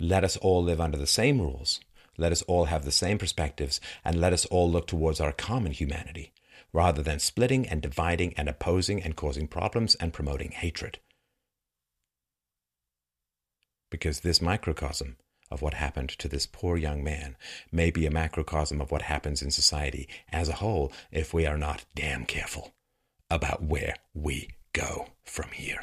Let 0.00 0.22
us 0.24 0.36
all 0.36 0.62
live 0.62 0.80
under 0.80 0.96
the 0.96 1.06
same 1.06 1.40
rules. 1.40 1.80
Let 2.16 2.32
us 2.32 2.42
all 2.42 2.66
have 2.66 2.84
the 2.84 2.92
same 2.92 3.18
perspectives, 3.18 3.80
and 4.04 4.20
let 4.20 4.32
us 4.32 4.44
all 4.46 4.70
look 4.70 4.86
towards 4.86 5.20
our 5.20 5.32
common 5.32 5.72
humanity, 5.72 6.32
rather 6.72 7.02
than 7.02 7.18
splitting 7.18 7.68
and 7.68 7.82
dividing 7.82 8.34
and 8.34 8.48
opposing 8.48 9.02
and 9.02 9.16
causing 9.16 9.48
problems 9.48 9.94
and 9.96 10.12
promoting 10.12 10.52
hatred. 10.52 10.98
Because 13.90 14.20
this 14.20 14.42
microcosm 14.42 15.16
of 15.50 15.62
what 15.62 15.74
happened 15.74 16.10
to 16.10 16.28
this 16.28 16.46
poor 16.46 16.76
young 16.76 17.02
man 17.02 17.36
may 17.72 17.90
be 17.90 18.06
a 18.06 18.10
macrocosm 18.10 18.80
of 18.80 18.90
what 18.90 19.02
happens 19.02 19.42
in 19.42 19.50
society 19.50 20.08
as 20.30 20.48
a 20.48 20.56
whole 20.56 20.92
if 21.10 21.32
we 21.32 21.46
are 21.46 21.58
not 21.58 21.84
damn 21.94 22.24
careful 22.26 22.74
about 23.30 23.62
where 23.62 23.94
we 24.14 24.50
go 24.72 25.08
from 25.24 25.50
here. 25.52 25.80